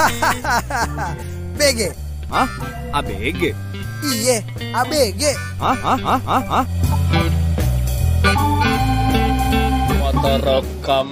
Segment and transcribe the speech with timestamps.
[1.58, 1.80] BG.
[2.30, 2.48] Hah?
[3.00, 3.52] ABG?
[4.00, 4.38] Iya,
[4.72, 5.22] ABG.
[5.60, 5.76] Hah?
[5.76, 5.98] Hah?
[5.98, 6.20] Hah?
[6.24, 6.42] Hah?
[6.48, 6.64] Hah?
[10.00, 11.08] Motor rekam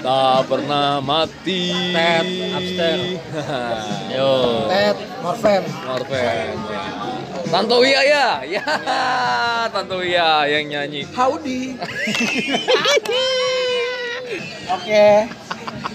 [0.00, 1.92] tak pernah mati.
[1.92, 2.26] Tet,
[2.56, 3.20] upstairs.
[4.16, 4.32] Yo.
[4.72, 5.62] Ted, Morfem.
[5.84, 6.56] Norven.
[7.50, 8.64] Tanto Wia ya, ya,
[9.74, 11.02] Tanto Wia yang nyanyi.
[11.12, 11.76] Howdy.
[14.70, 15.06] Oke.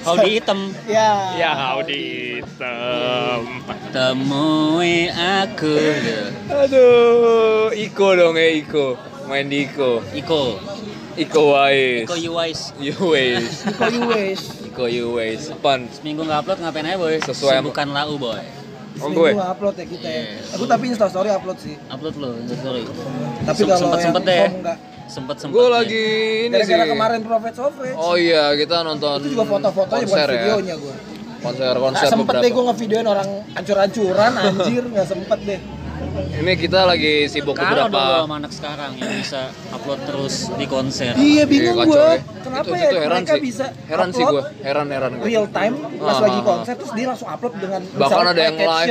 [0.05, 0.59] Howdy hitam.
[0.85, 1.09] Ya.
[1.35, 2.02] Ya, howdy
[2.38, 3.41] hitam.
[3.89, 5.75] Temui aku.
[6.48, 10.03] Aduh, Iko dong ya Iko, main di Iko.
[10.11, 10.59] Iko.
[11.15, 12.03] Iko Wais.
[12.05, 12.59] Iko Uwais.
[12.99, 13.48] Uwais.
[13.71, 14.41] Iko Uwais.
[14.67, 15.41] Iko Uwais.
[15.63, 15.87] Pan.
[15.89, 17.15] Seminggu nggak upload ngapain aja boy?
[17.23, 18.43] Sesuai- Bukan lau boy.
[18.95, 19.31] Oh Seminggu gue.
[19.35, 20.23] nggak upload ya kita ya.
[20.27, 20.55] Iya.
[20.55, 21.76] Aku tapi Insta story upload sih.
[21.87, 22.84] Upload lo, sorry.
[23.41, 24.43] Tapi kalau sempet yang sempet deh.
[24.53, 24.77] enggak.
[25.05, 25.53] Sempet sempet.
[25.53, 26.05] Gue lagi
[26.43, 26.91] ini Gara-gara sih.
[26.91, 27.95] kemarin Prophet Sofrage.
[27.95, 30.35] Oh iya, kita nonton Itu juga foto-fotonya bukan konser ya.
[30.39, 30.95] videonya gue.
[31.37, 32.41] Konser konser sempet beberapa.
[32.41, 35.59] deh gue ngevideoin orang ancur-ancuran anjir Gak sempet deh
[36.15, 38.20] Ini kita lagi sibuk Kalau dong lo beberapa.
[38.21, 41.12] sama anak sekarang yang bisa upload terus di konser.
[41.13, 42.17] Iya bingung kacau gue ya.
[42.41, 43.41] Kenapa Itu- ya itu heran mereka sih.
[43.41, 45.23] bisa Heran sih gue, heran heran gue.
[45.23, 48.55] real time pas Ah, lagi ah, konser terus dia langsung upload dengan Bahkan ada yang
[48.57, 48.90] live.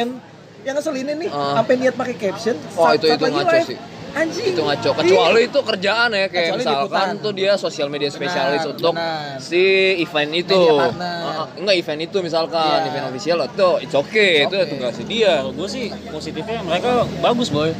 [0.62, 1.54] Yang ngeselin nih Ah.
[1.54, 3.66] sampai niat pakai caption Oh, saat- itu- itu lagi ngaco live.
[3.66, 3.78] sih.
[4.14, 4.90] Anjing Itu ngaco.
[4.96, 9.38] Kecuali itu kerjaan ya kayak Kecuali misalkan tuh dia sosial media spesialis Benar, untuk benar.
[9.38, 9.62] si
[9.98, 10.60] event itu.
[10.94, 12.88] Ah, enggak event itu misalkan Iya.
[12.88, 14.70] event official itu it's okay, itu Oke.
[14.70, 15.32] tugas dia.
[15.40, 17.74] Kalau gue sih positifnya mereka bagus boy.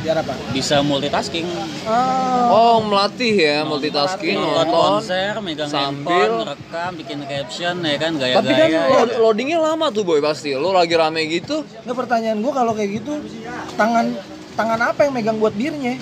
[0.00, 0.36] Biar apa?
[0.52, 1.48] Bisa multitasking.
[1.84, 5.00] Oh, Oh, melatih ya multitasking nonton nonton.
[5.00, 9.00] konser, megang sambil- handphone, rekam, bikin caption ya kan Tapi kan gaya-gaya.
[9.02, 10.52] lo- loadingnya lama tuh boy pasti.
[10.52, 13.16] Lo lagi rame gitu, nggak pertanyaan gue kalau kayak gitu
[13.74, 14.12] tangan
[14.54, 15.98] tangan apa yang megang buat birnya?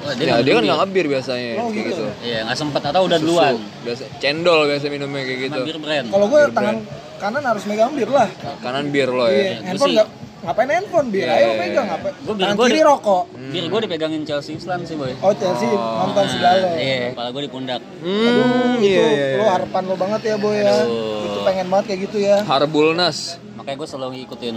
[0.00, 2.02] Wah, ya nggak dia kan nggak ngebir biasanya Oh, kayak gitu.
[2.02, 2.04] gitu.
[2.24, 3.54] Iya, nggak sempet atau udah Susu, duluan.
[3.80, 5.60] biasa cendol biasa minumnya kayak gitu.
[5.64, 5.78] Gitu.
[5.78, 6.06] brand.
[6.10, 6.76] Kalau gue Bir tangan
[7.16, 8.28] kanan harus megang bir lah.
[8.58, 9.42] Kanan bir lo Iya, ya.
[9.54, 10.08] gua handphone nggak
[10.42, 11.22] ngapain handphone bir?
[11.22, 11.94] Iya, Ayo iya, megang iya.
[11.94, 12.08] apa?
[12.18, 13.24] Gua bir kiri di- rokok.
[13.30, 15.14] Bir gue dipegangin Chelsea Island sih boy.
[15.18, 16.66] Oh Chelsea nonton segala.
[16.74, 17.80] Iya, kepala gue di pundak.
[18.02, 18.42] Hmm, Aduh,
[18.80, 19.50] iya, itu iya, lo iya.
[19.54, 20.74] harapan lo banget ya boy ya.
[21.22, 22.36] Itu pengen banget kayak gitu ya.
[22.42, 23.38] Harbulnas.
[23.54, 24.56] Makanya gue selalu ngikutin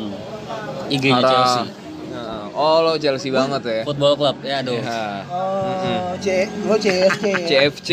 [0.88, 1.66] IG-nya Chelsea.
[2.56, 3.80] Oh lo Chelsea banget ya.
[3.84, 4.80] Football Club, ya aduh.
[4.80, 5.28] Ya.
[5.28, 6.80] Oh, C, lo?
[6.80, 7.90] CFC, CFC.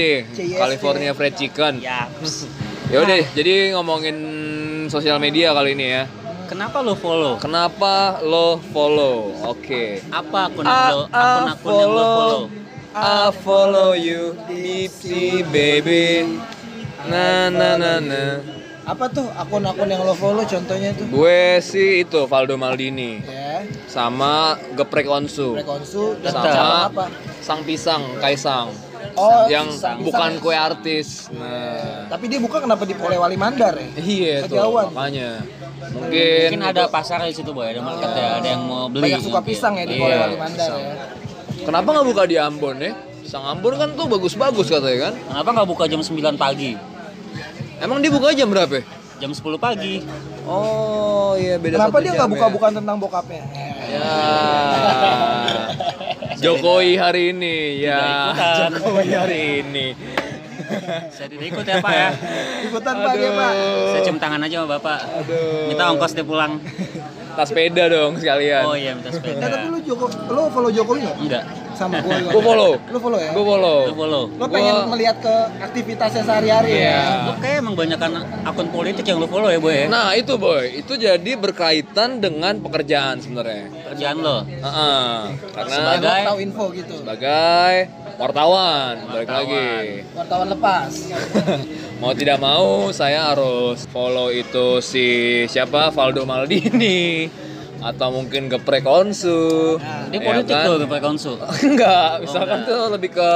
[0.55, 1.83] California Fried Chicken.
[1.83, 2.07] Ya.
[2.87, 4.17] Ya udah, jadi ngomongin
[4.87, 6.07] sosial media kali ini ya.
[6.47, 7.43] Kenapa lo follow?
[7.43, 9.35] Kenapa lo follow?
[9.51, 9.99] Oke.
[10.15, 12.43] Apa akun Ah, lo, ah, akun-akun yang lo follow?
[12.93, 16.39] I follow you, Dipsy baby.
[17.11, 18.23] Na na na na.
[18.83, 21.07] Apa tuh akun-akun yang lo follow contohnya tuh?
[21.07, 27.05] Gue sih itu Valdo Maldini Ya, sama Geprek Onsu Rekonsu dan sama apa?
[27.39, 28.75] Sang Pisang Kaisang
[29.13, 30.01] Oh, yang pisang.
[30.01, 31.29] bukan kue artis.
[31.31, 33.89] Nah, Tapi dia buka kenapa di Polewali Mandar ya?
[33.99, 34.89] iya tuh Kejauhan.
[34.89, 35.31] makanya.
[35.93, 39.05] Mungkin Mungkin ada pasar di situ boy, ada market ya, ada yang mau beli.
[39.05, 39.51] Banyak suka mungkin.
[39.53, 40.01] pisang ya di Iya.
[40.01, 40.81] Polewali Mandar pisang.
[40.81, 40.95] ya.
[41.61, 42.93] Kenapa nggak buka di Ambon ya?
[43.23, 45.15] Sang Ambon kan tuh bagus-bagus katanya kan?
[45.21, 46.73] Kenapa nggak buka jam 9 pagi?
[47.83, 48.79] Emang dia buka jam berapa?
[48.79, 48.85] ya?
[49.19, 50.07] Jam 10 pagi.
[50.47, 52.35] Oh iya beda Kenapa dia nggak ya.
[52.39, 53.43] buka-bukan tentang bokapnya?
[53.91, 54.11] Ya.
[56.43, 58.31] Jokowi hari ini ya.
[58.31, 58.71] ikutan.
[58.79, 59.87] Jokowi hari ini.
[61.11, 62.11] Saya tidak ikut ya Pak ya.
[62.71, 63.53] Ikutan Pak dia Pak.
[63.95, 64.99] Saya cium tangan aja sama Bapak.
[65.23, 65.67] Aduh.
[65.71, 66.63] Minta ongkos dia pulang.
[67.33, 68.63] Tas sepeda dong sekalian.
[68.63, 69.65] Oh iya minta Eh, tapi sepeda.
[69.67, 71.17] lu Joko, lu follow Jokowi nggak?
[71.19, 71.45] Enggak.
[71.73, 72.31] Sama gua juga.
[72.31, 72.73] Gue follow.
[72.85, 73.31] Lu follow ya?
[73.31, 73.79] Gue follow.
[73.83, 74.23] Lu follow.
[74.31, 76.93] Lu pengen Gua- melihat ke aktivitasnya sehari-hari Iya.
[76.93, 77.01] ya?
[77.25, 78.11] Lu kayak emang banyakan
[78.43, 79.87] akun politik yang lu follow ya boy ya?
[79.87, 83.73] Nah itu boy, itu jadi berkaitan dengan pekerjaan sebenarnya.
[83.89, 84.45] Kerjaan lo.
[84.45, 85.17] Heeh.
[85.51, 86.95] Karena Biar Sebagai- lu tahu info gitu.
[86.99, 87.73] sebagai
[88.19, 89.47] wartawan, balik Wartawan.
[89.47, 89.67] lagi.
[90.13, 90.91] Wartawan lepas.
[92.03, 95.07] mau tidak mau saya harus follow itu si
[95.47, 97.31] siapa Valdo Maldini
[97.79, 99.79] atau mungkin Geprek Onsu.
[100.11, 100.67] Dia ya politik kan?
[100.67, 101.37] tuh Bapak Konsul.
[101.71, 103.31] Enggak, misalkan tuh lebih ke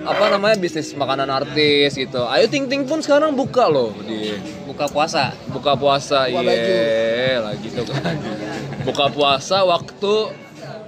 [0.00, 2.24] apa namanya bisnis makanan artis gitu.
[2.24, 4.32] Ayo Ting Ting pun sekarang buka loh di
[4.64, 5.36] Buka puasa.
[5.52, 8.16] buka puasa iya lah gitu kan.
[8.80, 10.12] Buka puasa waktu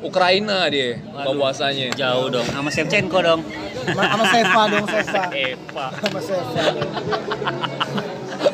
[0.02, 1.88] Ukraina dia buka puasanya.
[1.93, 2.44] Jauh dong.
[2.44, 3.40] Sama Shevchenko dong.
[3.88, 5.25] Ma- Sama Seva dong Seva.
[5.46, 5.87] Eva.
[5.96, 6.62] Sama Seva.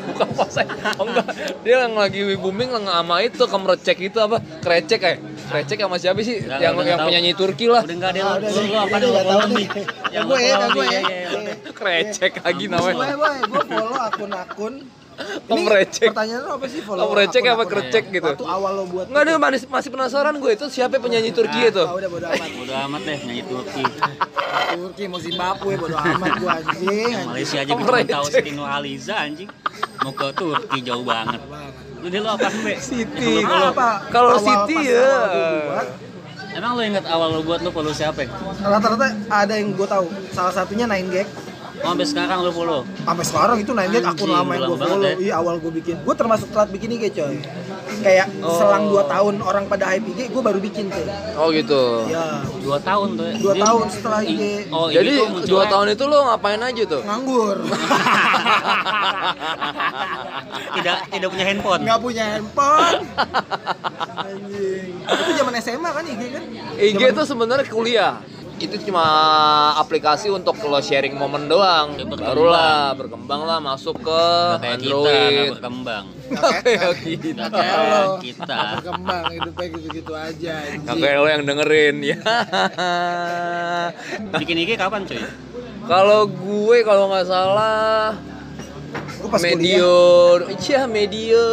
[0.08, 0.66] buka puasa
[0.98, 1.26] oh enggak
[1.62, 6.18] dia yang lagi booming lah sama itu kemerecek itu apa krecek kayak krecek sama siapa
[6.20, 8.48] sih Nggak, yang yang penyanyi Turki lah Udah enggak deh Ah, lu.
[8.50, 9.54] Lu apa Ini deh nggak lu tahu nih.
[9.54, 9.84] nih.
[10.10, 11.00] Ya gue ya, ya gue ya.
[11.70, 14.74] krecek lagi namanya Gue gue gue follow akun-akun.
[15.18, 16.14] Pemrecek.
[16.14, 17.10] Pertanyaan lo apa sih follow?
[17.10, 18.14] Pemrecek apa akun-akun krecek ya?
[18.14, 18.26] gitu?
[18.28, 19.06] Waktu awal lo buat.
[19.10, 22.48] Enggak ada masih, masih penasaran gue itu siapa penyanyi Turki itu Ah, udah bodo amat.
[22.54, 23.82] Bodo amat deh nyanyi Turki.
[24.78, 27.14] Turki mau Zimbabwe bodo amat gue anjing.
[27.26, 29.48] Malaysia aja gue tahu Siti Nurhaliza anjing.
[30.06, 31.40] Mau ke Turki jauh banget.
[31.98, 32.46] Lu apa.
[32.46, 33.90] Lu Kalau Apa?
[34.08, 35.10] kalau Awal City pas ya.
[36.48, 38.24] Emang lu inget awal lu buat lu follow siapa?
[38.58, 41.28] rata-rata ada yang gue tahu salah satunya 9 gag
[41.78, 42.82] Oh, sampai sekarang lu follow.
[42.98, 45.14] sampai sekarang itu 9 gag akun Anjing, lama yang gue follow ya.
[45.16, 47.36] iya awal gue bikin gue termasuk telat bikin IG coy
[47.98, 48.54] kayak Oh.
[48.54, 52.04] selang 2 tahun orang pada hype IG gue baru bikin tuh Oh gitu.
[52.06, 53.24] ya Dua tahun tuh.
[53.24, 53.34] ya.
[53.36, 56.18] 2 Dia- tahun setelah IG I- Oh, Jadi ini tuh munculnya- dua tahun itu lo
[56.26, 57.02] ngapain aja tuh?
[57.02, 57.56] nganggur
[60.70, 61.80] tidak tidak punya handphone.
[61.80, 62.98] nggak punya handphone
[64.18, 66.42] anjing itu zaman SMA kan IG kan
[66.76, 68.14] IG Zaman- itu sebenarnya kuliah.
[68.58, 69.04] Itu cuma
[69.78, 71.94] aplikasi untuk lo sharing momen doang.
[71.94, 72.34] Ya, berkembang.
[72.34, 74.22] Barulah berkembang lah masuk ke
[74.58, 75.48] kayak kita Android.
[75.54, 76.04] berkembang.
[76.28, 77.44] Nggak kayak kita.
[77.48, 78.58] Kayak kita.
[78.82, 80.98] berkembang hidupnya gitu-gitu aja Nggak anjing.
[81.00, 82.18] kayak lo yang dengerin ya.
[84.42, 85.22] Bikin IG kapan cuy?
[85.86, 88.12] Kalau gue kalau nggak salah
[89.18, 89.98] Gua pas Medio,
[90.62, 91.46] iya Medio.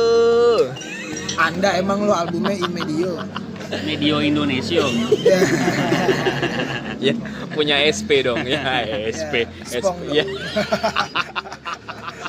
[1.35, 3.17] Anda emang lo albumnya Imedio
[3.83, 4.83] Medio Indonesia.
[5.25, 5.39] ya
[6.95, 7.13] Ya,
[7.51, 8.61] punya SP dong ya,
[9.05, 9.45] SP.
[9.69, 10.01] Ya, SP.
[10.11, 10.23] Ya.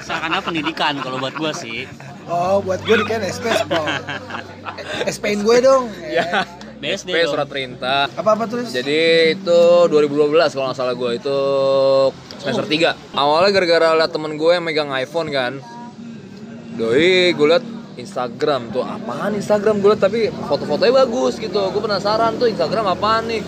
[0.03, 1.87] Seakan pendidikan kalau buat gua sih.
[2.27, 3.87] oh buat gue kan SP Spong
[5.07, 6.43] SP-in gue dong Ya.
[6.77, 7.33] BSD SP dong.
[7.33, 8.11] surat perintah.
[8.11, 8.99] apa apa tulis Jadi
[9.33, 11.39] itu 2012 kalau nggak salah gue itu
[12.37, 15.63] semester 3 Awalnya gara-gara liat temen gue yang megang iPhone kan
[16.75, 17.65] Doi gue liat
[17.97, 23.25] Instagram tuh apaan Instagram gue liat tapi foto-fotonya bagus gitu Gue penasaran tuh Instagram apaan
[23.29, 23.43] nih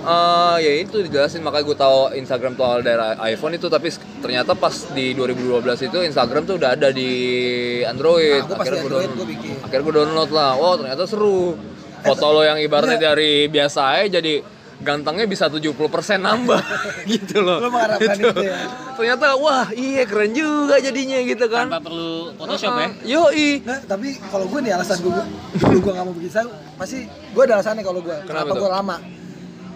[0.00, 2.96] Eh ya itu dijelasin makanya gue tahu Instagram tuh awal dari
[3.36, 3.92] iPhone itu tapi
[4.24, 5.60] ternyata pas di 2012
[5.92, 7.12] itu Instagram tuh udah ada di
[7.84, 8.40] Android.
[8.48, 9.60] Nah, gua Android, download.
[9.60, 10.52] Akhirnya gue download lah.
[10.56, 11.52] Wow ternyata seru.
[12.00, 13.06] Foto lo yang ibaratnya Iya.
[13.12, 14.40] dari biasa aja jadi
[14.80, 15.76] gantengnya bisa 70%
[16.18, 16.60] nambah
[17.12, 17.58] gitu loh.
[17.58, 18.28] Lo mengharapkan Gitu.
[18.28, 18.58] itu ya?
[18.92, 21.68] Ternyata wah iya keren juga jadinya gitu kan.
[21.68, 22.88] Tanpa perlu Photoshop ya.
[23.10, 23.60] Yoi.
[23.62, 25.12] Nah, tapi kalau gue nih alasan gue
[25.60, 28.70] dulu gue gak mau bikin Instagram pasti gue ada alasannya kalau gue Kenapa kenapa, gue
[28.72, 28.96] lama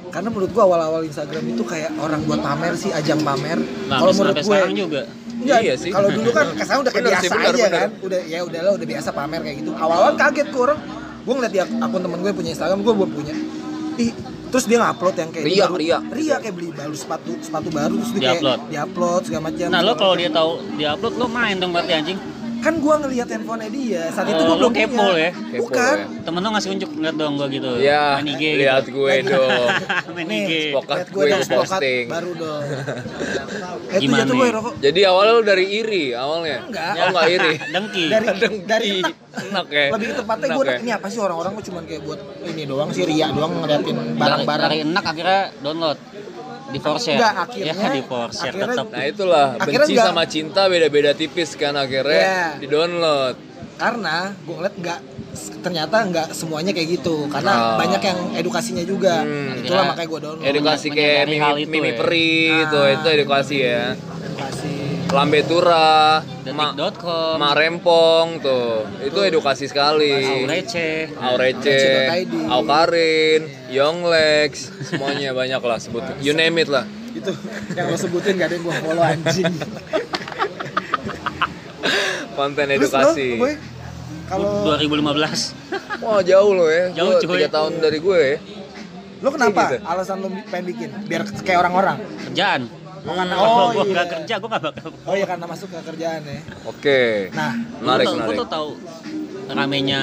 [0.07, 4.13] karena menurut gue awal-awal Instagram itu kayak orang buat pamer sih ajang pamer Nah, kalau
[4.15, 5.03] menurut gue sekarang juga.
[5.35, 5.91] Enggak, Iya sih.
[5.91, 7.75] kalau dulu kan kesannya udah kayak Bener biasa sih, bener, aja bener.
[7.77, 10.79] kan udah ya udahlah udah biasa pamer kayak gitu awal-awal kaget gue orang
[11.21, 13.35] gue ngeliat di ak- akun temen gue punya Instagram gue belum punya
[13.97, 14.13] ih
[14.55, 15.99] terus dia ngupload yang kayak Ria, baru, ria.
[16.15, 18.61] ria kayak beli baru sepatu sepatu baru terus dia kayak Di-upload.
[18.71, 22.19] diupload segala macam Nah, lo kalau dia tahu di upload lo main dong berarti anjing.
[22.65, 25.31] Kan gua ngelihat handphonenya dia saat itu Oh, gua lo belum kepo ya?
[25.37, 26.07] Kepo bukan ya.
[26.25, 27.71] Temen lo ngasih unjuk lihat dong gua gitu.
[27.77, 28.97] Ya, Main IG lihat gitu.
[29.05, 29.69] gue dong.
[30.17, 30.53] Main nih IG.
[30.73, 32.05] Spokat lihat gue yang posting.
[32.09, 32.63] baru dong
[33.93, 36.59] eh, itu Gimana jatuh gue rokok Jadi awalnya lu dari iri awalnya.
[36.65, 36.93] Enggak.
[36.97, 37.53] Oh enggak iri.
[37.75, 38.05] Dengki.
[38.09, 38.65] dari Dengki.
[38.65, 38.91] dari
[39.35, 39.87] enak ya.
[39.93, 40.77] lebih tepatnya gue ya.
[40.81, 44.65] ini apa sih orang-orang kok cuman kayak buat ini doang sih ria doang ngeliatin barang-barang
[44.73, 45.99] dari enak akhirnya download.
[46.65, 47.15] Di force ya?
[47.15, 48.87] Enggak, akhirnya- Ya, di force akhirnya- tetap.
[48.89, 52.47] Nah itulah Akhirnya benci enggak- sama cinta beda-beda tipis kan akhirnya Iya.
[52.57, 53.37] di download.
[53.75, 55.01] karena gue ngeliat nggak
[55.61, 57.27] ternyata nggak semuanya kayak gitu Oh.
[57.27, 59.59] karena banyak yang edukasinya juga Hmm.
[59.59, 59.89] itulah Ya.
[59.91, 61.97] makanya gue download Edukasi kayak mimi, itu mimi ya.
[61.99, 62.95] peri gitu Ah.
[62.95, 63.83] itu edukasi ya.
[65.05, 67.37] Edukasi Lambe tura, ma, Detik.com.
[67.37, 68.89] ma rempong tuh.
[69.01, 70.43] Itu edukasi sekali.
[70.43, 71.13] Aurece.
[71.15, 71.79] Aurece.
[72.49, 76.03] Aukarin, Yonglex, semuanya banyak lah sebut.
[76.21, 76.87] You name it lah.
[77.15, 77.31] itu
[77.79, 79.47] yang lo sebutin gak ada yang gue follow anjing
[82.35, 83.39] Konten edukasi.
[83.39, 83.55] lo,
[84.27, 85.55] kalau 2015.
[86.03, 86.91] Wah jauh loh ya.
[86.91, 87.39] Jauh, Gua cuy.
[87.39, 88.37] tiga tahun dari gue ya.
[89.23, 89.77] lo kenapa gitu.
[89.87, 91.97] alasan lo pengen bikin biar kayak orang-orang
[92.29, 92.67] Kerjaan.
[93.07, 94.89] Karena Kalau oh gua iya nggak kerja, gua nggak bakal.
[94.99, 97.03] oh iya karena masuk ke kerjaan ya Oke.
[97.31, 98.29] nah Menarik, tuh- menarik.
[98.31, 98.69] Gua tuh tahu
[99.47, 100.01] ramenya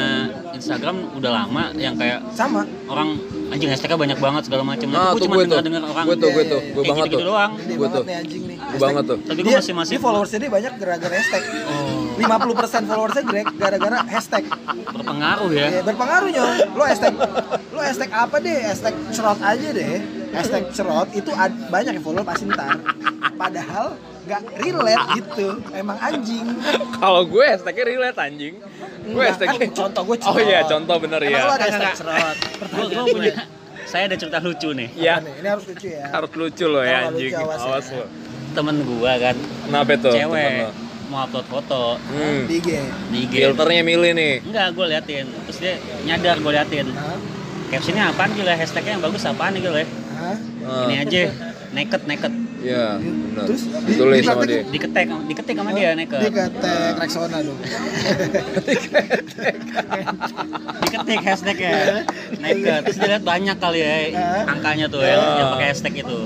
[0.54, 3.18] Instagram udah lama yang kayak sama orang
[3.50, 4.86] anjing hashtagnya banyak banget segala macam.
[4.86, 5.50] Nah, Nah, tuh cuma gue tuh.
[5.50, 6.62] denger denger orang Gue tuh, gue Iya, tuh.
[6.62, 7.20] iya, Gue kayak banget tuh.
[7.26, 7.52] doang.
[7.58, 8.04] banget tuh.
[8.04, 9.18] nih anjing nih Gue banget tuh.
[9.20, 12.00] Tapi gua Dia- masih masih dia followersnya dia banyak gara-gara hashtag Oh.
[12.14, 14.44] 50% followersnya gara- gara-gara hashtag
[14.88, 15.68] berpengaruh ya.
[15.72, 17.14] ya, berpengaruh nyong lo hashtag
[17.68, 19.98] lo hashtag apa deh hashtag cerot aja deh
[20.32, 22.80] hashtag cerot itu ad- banyak yang follow pasti ntar
[23.34, 26.46] padahal nggak relate gitu emang anjing
[26.96, 28.54] Kalau gue hashtagnya relate anjing.
[29.04, 29.58] Gue hashtagnya.
[29.60, 30.46] kan contoh gue Oh cerot.
[30.46, 31.42] iya, contoh bener emang ya.
[31.42, 32.38] lo ada hashtag cerot
[32.70, 33.34] Gua gua punya
[33.84, 34.88] saya ada cerita lucu nih.
[34.94, 35.20] Iya.
[35.20, 35.34] Nih?
[35.36, 37.34] ini harus lucu ya Harus lucu loh ya anjing.
[37.34, 37.98] lucu, awas ya.
[37.98, 38.06] Lo.
[38.52, 40.14] Temen gua kan Kenapa tuh?
[40.14, 40.52] cewek
[41.08, 42.46] mau upload foto Hmm.
[42.46, 42.70] di IG
[43.10, 43.34] di IG.
[43.44, 44.34] Filternya milih nih.
[44.44, 45.26] Enggak, gue liatin.
[45.44, 45.74] Terus dia
[46.06, 46.88] nyadar gue liatin.
[46.90, 47.20] Hah?
[47.68, 48.54] Captionnya apaan gila?
[48.54, 49.84] Hashtagnya yang bagus apaan nih gila?
[50.62, 50.86] Ah.
[50.86, 51.22] Ini aja,
[51.72, 52.34] naked naked.
[52.62, 53.46] Iya, benar.
[53.50, 54.62] Terus di- Ditulis sama dia.
[54.64, 56.30] Diketek, diketik sama dia neket.
[56.30, 57.58] Kata Rexona dong.
[60.82, 62.06] Diketik hashtagnya.
[62.38, 62.82] Neket.
[62.86, 63.96] Terus dia lihat banyak kali ya
[64.46, 66.18] angkanya tuh yang, yang pakai hashtag itu.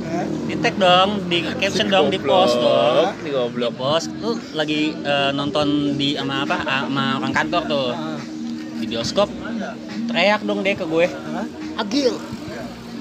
[0.46, 3.16] Di tag dong, di caption dong, di post dong.
[3.22, 3.72] Di goblok.
[3.76, 6.58] post, lu lagi eh, nonton di sama apa?
[6.60, 7.90] ah, Sama orang kantor tuh.
[8.76, 9.32] Di bioskop.
[10.08, 11.08] Teriak dong dia ke gue.
[11.76, 12.14] Agil.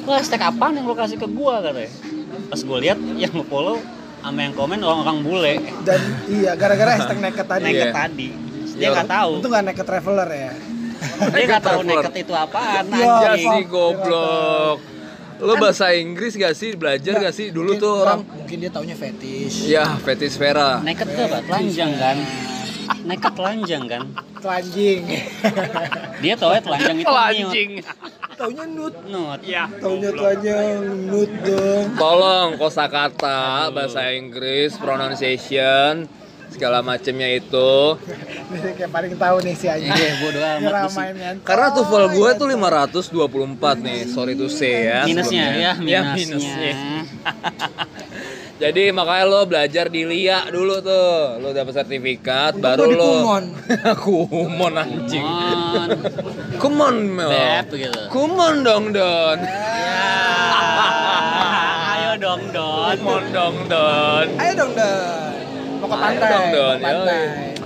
[0.05, 1.89] Wah, hashtag apaan yang lo kasih ke gua katanya.
[2.47, 3.81] Pas gue lihat yang nge-follow
[4.21, 5.55] sama yang komen orang-orang bule.
[5.83, 7.65] Dan iya gara-gara hashtag naked tadi.
[7.65, 7.93] Naked Iya.
[7.95, 8.29] tadi.
[8.71, 8.89] Dia Iya.
[8.93, 9.31] nggak tahu.
[9.35, 10.53] Untung gak naked traveler ya.
[11.31, 12.85] Dia nggak tahu naked itu apaan.
[12.87, 13.49] Ya, Ya anjing.
[13.51, 14.79] sih goblok.
[15.37, 16.73] Lo bahasa Inggris gak sih?
[16.75, 17.51] Belajar gak sih?
[17.51, 19.67] Dulu Mungkin- tuh orang mungkin dia taunya fetish.
[19.67, 20.79] Ya, fetis Vera.
[20.81, 21.39] Naked tuh apa?
[21.43, 22.17] Telanjang kan?
[23.03, 24.03] Naked telanjang kan?
[24.39, 25.01] Telanjing.
[26.21, 27.71] Dia tau ya telanjang itu Telanjing.
[28.35, 28.99] Taunya nude.
[29.09, 29.41] Nut.
[29.47, 29.65] Ya.
[29.81, 31.85] Taunya telanjang nude dong.
[31.97, 36.11] Tolong kosakata bahasa Inggris, pronunciation,
[36.55, 37.99] segala macamnya itu.
[38.55, 39.91] Ini kayak paling tahu nih si anjing.
[39.91, 41.35] Iya, bodo amat kan.
[41.43, 45.03] Karena TOEFL gue tuh 524 nih, sorry to say ya.
[45.07, 46.01] Minusnya ya, sebelumnya.
[46.15, 46.75] minusnya.
[48.55, 51.43] Jadi makanya lo belajar di LIA dulu tuh.
[51.43, 53.45] Lo dapet sertifikat Untung baru lo Kumon.
[54.07, 55.27] Kumon anjing.
[55.27, 55.91] Mon.
[56.63, 57.31] Kumon Mel.
[57.35, 58.01] Beb gitu.
[58.15, 59.39] Kumon dong Don.
[59.43, 60.07] Ya.
[61.95, 62.95] Ayo dong, Don.
[62.95, 64.27] Kumon dong Don.
[64.39, 65.35] Ayo dong Don.
[65.83, 66.31] Mau ke Ayo pantai.
[66.31, 66.79] dong, Don.
[66.79, 67.23] Pantai.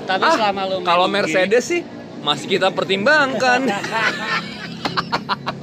[0.08, 1.84] Tapi Ah, selama main kalau Mercedes sih
[2.24, 3.60] masih kita pertimbangkan.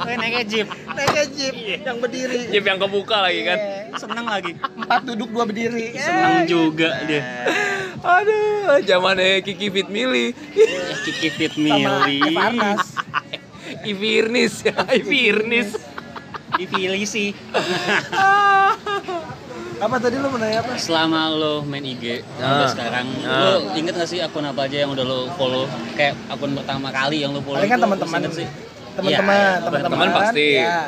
[0.07, 0.67] naiknya jeep.
[0.85, 2.39] Naiknya jeep yang berdiri.
[2.47, 3.57] Jeep yang kebuka lagi kan.
[3.57, 3.97] Iya.
[3.97, 4.51] Seneng lagi.
[4.55, 5.97] Empat duduk dua berdiri.
[5.97, 7.21] Seneng juga dia.
[7.97, 10.37] Aduh, zamannya Kiki Fit Mili.
[10.53, 12.21] Ya, Kiki Fit Mili.
[12.21, 12.85] Evarnas.
[13.89, 15.73] Ivirnis ya, Ivirnis.
[16.55, 17.33] Dipilih sih.
[19.75, 20.79] Apa tadi lu mau nanya apa?
[20.79, 22.63] Selama lo main IG Ah.
[22.63, 23.59] sampai sekarang, Ah.
[23.59, 25.67] lo inget gak sih akun apa aja yang udah lo follow?
[25.93, 28.47] Kayak akun pertama kali yang lo follow Paling kan teman-teman sih.
[28.95, 30.47] Teman-teman Iya, teman-teman teman pasti.
[30.55, 30.79] ya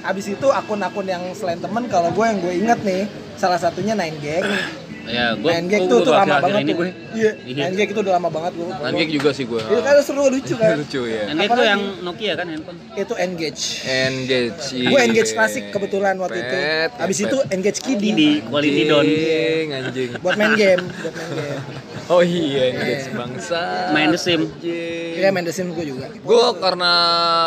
[0.00, 3.02] abis itu akun-akun yang selain teman kalau gue yang gue inget nih
[3.34, 4.44] salah satunya Nine Gag
[5.02, 6.88] Ya, gue Nine Gag tuh tuh lama banget ini tuh gue.
[7.12, 7.56] iya Iya.
[7.62, 9.58] Nine Gag itu udah lama banget gue Nanti juga sih gue.
[9.58, 11.22] itu kan seru lucu kan Lucu ya.
[11.26, 12.78] Nine Gag tuh yang Nokia kan handphone.
[12.94, 14.64] itu Engage Engage.
[14.78, 16.56] gue Engage klasik kebetulan waktu itu
[16.96, 17.26] abis pet.
[17.26, 19.02] itu Engage Kidi Di quality don.
[19.02, 20.10] Anjing, anjing.
[20.16, 21.64] buat main game buat main game
[22.10, 23.90] Oh iya, Engage bangsa.
[23.90, 24.50] Main The Sim.
[24.60, 26.92] Iya main The Sims gue juga Gue karena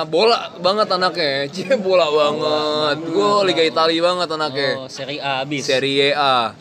[0.05, 2.97] bola banget anaknya, cie bola banget.
[3.05, 4.71] Gue Liga Italia banget anaknya.
[4.77, 5.67] Oh, seri A abis.
[5.67, 6.55] Serie A.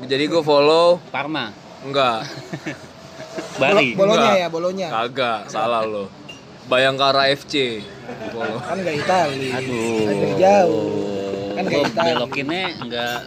[0.00, 1.54] Jadi gue follow Parma.
[1.80, 2.26] enggak,
[3.60, 3.94] Bali.
[3.94, 4.36] Bolo- bolonya Enggak.
[4.36, 6.10] ya bolonya kagak, salah lo.
[6.66, 7.80] Bayangkara FC.
[8.28, 8.58] Follow.
[8.58, 10.02] kan gak Itali Aduh.
[10.02, 10.88] kan jauh
[11.52, 13.18] kan Gua gak Itali belokinnya enggak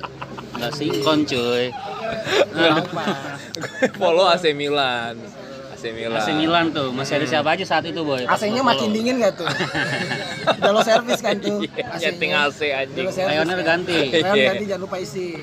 [0.54, 1.72] enggak sinkron cuy.
[3.96, 5.15] Follow AC Milan.
[5.74, 6.15] AC Milan.
[6.15, 8.24] AC Milan tuh masih ada siapa aja saat itu boy?
[8.24, 9.48] AC-nya makin dingin gak tuh?
[10.55, 11.60] Udah lo servis kan tuh
[11.93, 13.05] Iya, nyeting AC Udah anjing.
[13.12, 13.65] Pioneer kan?
[13.79, 13.98] ganti.
[14.10, 14.46] Pioneer Iya.
[14.50, 15.36] ganti jangan lupa isi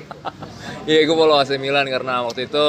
[0.83, 2.67] Iya, gue follow AC Milan karena waktu itu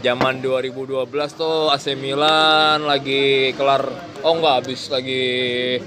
[0.00, 3.84] zaman 2012 tuh AC Milan lagi kelar
[4.20, 5.78] oh enggak habis lagi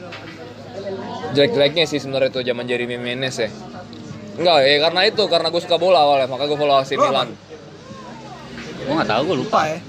[1.33, 3.49] jelek-jeleknya sih sebenarnya tuh zaman Jeremy Menez ya.
[4.33, 6.91] Enggak, ya karena itu karena gue suka bola awalnya, makanya gue follow AC?
[6.93, 7.29] Milan.
[8.83, 9.43] Gua enggak tahu gua lupa.
[9.43, 9.79] Lupa ya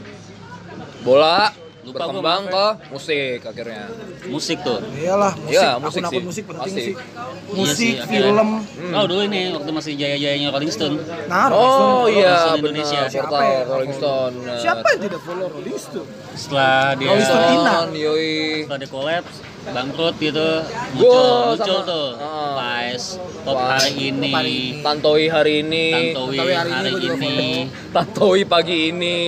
[1.02, 1.36] Bola
[1.84, 3.84] Lupa berkembang gua, ke musik akhirnya.
[4.24, 4.80] Musik tuh.
[4.96, 6.24] Iyalah musik, Iya, musik akun-akun sih.
[6.24, 6.80] musik penting Pasti.
[6.80, 8.24] sih Iya Musik, sih, akhirnya.
[8.24, 8.92] film Hmm.
[8.94, 10.96] Oh dulu ini waktu masih jaya-jayanya Rolling Stone.
[11.28, 12.56] Nah, Oh Rolling iya, Rolling.
[12.62, 13.00] Indonesia.
[13.04, 13.60] Siapa Portal ya?
[13.68, 14.00] Rolling Stone.
[14.00, 14.34] Stone.
[14.40, 14.58] benar.
[14.62, 16.08] Siapa yang tidak follow Rolling Stone?
[16.32, 17.76] Setelah dia Rolling Stone Ina.
[17.92, 18.32] Yoi.
[18.64, 19.36] setelah dia collapse,
[19.66, 20.49] bangkrut gitu,
[20.94, 22.09] Gua muncul muncul sama- tuh.
[22.16, 22.52] Ah.
[22.54, 23.06] Vice,
[23.42, 24.83] Pop Vice, hari ini, Pop hari ini.
[24.83, 25.87] Tantoi hari ini.
[25.90, 27.44] Tantowi Tantowi hari hari ini ini.
[27.90, 29.18] Tantoi pagi ini.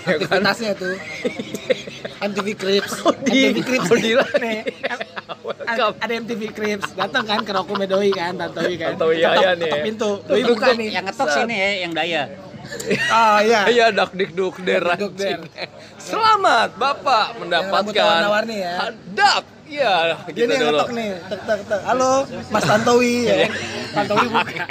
[0.00, 0.40] Ya kan?
[0.40, 0.94] Aktivitasnya tuh
[2.18, 2.92] MTV Crips
[3.22, 4.58] di- MTV Crips oh, di- nih
[6.00, 9.68] ada MTV Crips datang kan ke Roku Medoi kan Tantowi kan Tantowi Ketok- Yayan nih.
[9.68, 12.22] ketok pintu Doi buka nih Yang ngetok sini ya, yang daya.
[13.10, 14.80] oh iya Iya, dak dik duk der.
[15.98, 18.74] Selamat Bapak rambut mendapatkan warna-warni ya.
[19.12, 19.44] dak.
[19.68, 19.94] Iya,
[20.24, 20.72] Dia gitu nih yang dulu.
[20.74, 21.80] ngetok nih, tek tek tek.
[21.84, 22.12] Halo,
[22.48, 23.36] Mas Tantowi ya.
[23.90, 24.64] Tantowi buka.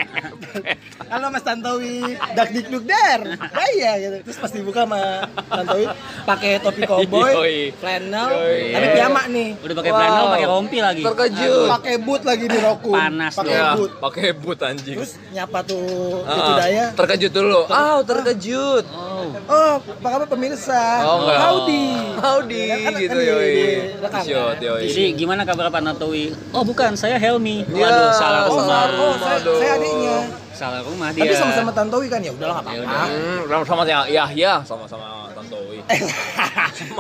[1.07, 1.95] Halo Mas Tantowi,
[2.33, 3.19] dak dik duk der.
[3.29, 4.15] Ya iya gitu.
[4.25, 5.01] Terus pas dibuka sama
[5.47, 5.85] Tantowi
[6.25, 7.31] pakai topi cowboy,
[7.73, 8.73] flannel, Yoi.
[8.73, 9.49] tapi piyama nih.
[9.59, 9.99] Udah pakai Wow.
[9.99, 11.01] flannel, pakai rompi lagi.
[11.01, 11.67] Terkejut.
[11.69, 12.91] Pakai boot lagi di Roku.
[12.91, 13.91] Panas Pakai Ya, boot.
[13.99, 14.97] pakai boot anjing.
[14.97, 16.85] Terus nyapa tuh Ah, itu daya.
[16.91, 17.61] terkejut dulu.
[17.67, 18.85] Ah, terkejut.
[18.89, 19.06] Oh.
[19.47, 20.83] Oh, apa kabar pemirsa?
[21.01, 21.37] Oh, enggak.
[21.39, 21.85] Howdy.
[22.15, 23.55] Howdy Ya kan- gitu kan yoi.
[23.97, 24.83] rekam, Shot yoi.
[24.85, 26.37] Jadi gimana kabar Pak Natowi?
[26.51, 27.65] Oh bukan, saya Helmi.
[27.67, 28.85] Ya, Waduh, salah Oh, rumah.
[28.95, 30.17] oh, saya, saya adiknya.
[30.51, 31.21] salah rumah dia.
[31.23, 33.05] Tapi sama-sama Tantowi kan ya udahlah nggak Ya apa-apa.
[33.07, 35.77] Hmm, sama-sama ya, Yahya sama-sama Tantowi.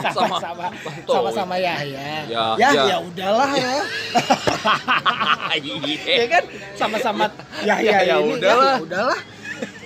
[0.07, 1.13] sama-sama Tantowi.
[1.13, 2.09] sama-sama ya ya.
[2.25, 2.83] Ya, ya, ya.
[2.87, 3.71] ya udahlah ya.
[5.57, 5.97] Iya.
[6.05, 6.43] ya kan
[6.73, 7.25] sama-sama
[7.59, 8.75] ya ya, Ya, ya udahlah.
[8.77, 9.19] ya udahlah.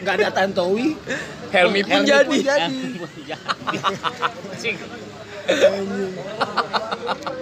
[0.02, 0.98] Nggak ada Tantowi.
[1.52, 2.26] Helmi pun Helmi jadi.
[2.26, 2.78] pun jadi.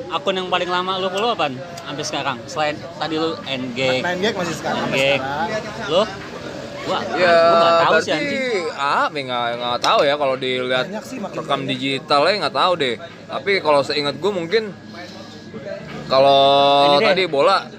[0.10, 1.54] Akun yang paling lama lu follow apaan?
[1.80, 2.38] Sampai sekarang.
[2.46, 4.98] Selain tadi lu NG, gag masih sekarang NG.
[5.16, 5.50] sekarang.
[5.88, 6.04] Lu?
[6.80, 8.66] Gua, Ya, gua nggak tahu sih berarti anjing.
[8.74, 11.70] apa ya nggak nggak tahu ya kalau dilihat sih rekam banyak.
[11.70, 12.96] digitalnya nggak tahu deh.
[13.30, 14.64] Tapi kalau seingat gue mungkin
[16.10, 16.42] kalau
[16.98, 17.70] tadi bola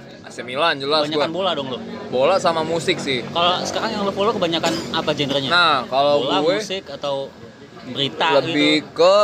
[0.40, 1.12] AC Milan jelas gue.
[1.12, 1.78] Kebanyakan bola dong lu.
[2.08, 3.20] Bola sama musik sih.
[3.28, 5.50] Kalau sekarang yang lu follow kebanyakan apa genrenya?
[5.52, 7.28] Nah, kalau bola, gue musik atau
[7.90, 8.96] berita lebih gitu.
[8.96, 9.14] ke